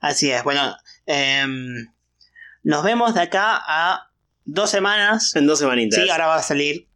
[0.00, 0.74] Así es, bueno,
[1.06, 1.46] eh
[2.62, 4.10] nos vemos de acá a
[4.44, 5.34] dos semanas.
[5.36, 6.02] En dos semanitas.
[6.02, 6.88] Sí, ahora va a salir.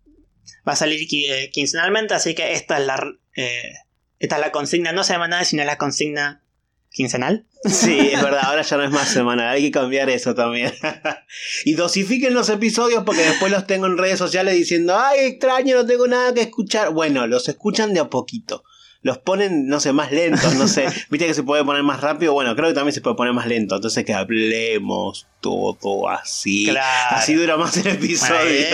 [0.67, 3.15] Va a salir eh, quincenalmente, así que esta es la.
[3.37, 3.73] Eh,
[4.19, 6.43] esta es la consigna no semanal, sino la consigna
[6.91, 7.47] quincenal.
[7.65, 10.73] Sí, es verdad, ahora ya no es más semanal, hay que cambiar eso también.
[11.65, 15.87] y dosifiquen los episodios porque después los tengo en redes sociales diciendo, ay, extraño, no
[15.87, 16.91] tengo nada que escuchar.
[16.91, 18.65] Bueno, los escuchan de a poquito
[19.03, 20.87] los ponen, no sé, más lentos, no sé.
[21.11, 23.47] Viste que se puede poner más rápido, bueno, creo que también se puede poner más
[23.47, 23.77] lento.
[23.77, 26.75] Entonces que hablemos todo así.
[27.11, 28.67] Así dura más el episodio.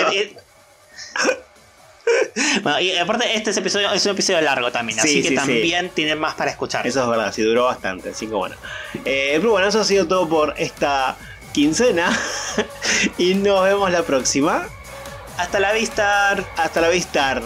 [2.62, 6.35] Bueno, y aparte este episodio es un episodio largo también, así que también tiene más
[6.35, 6.86] para escuchar.
[6.86, 8.57] Eso es verdad, sí duró bastante, así que bueno.
[9.05, 11.16] Eh, pero bueno, eso ha sido todo por esta
[11.53, 12.19] quincena
[13.19, 14.66] y nos vemos la próxima.
[15.36, 16.32] Hasta la vista.
[16.57, 17.43] Hasta la vista.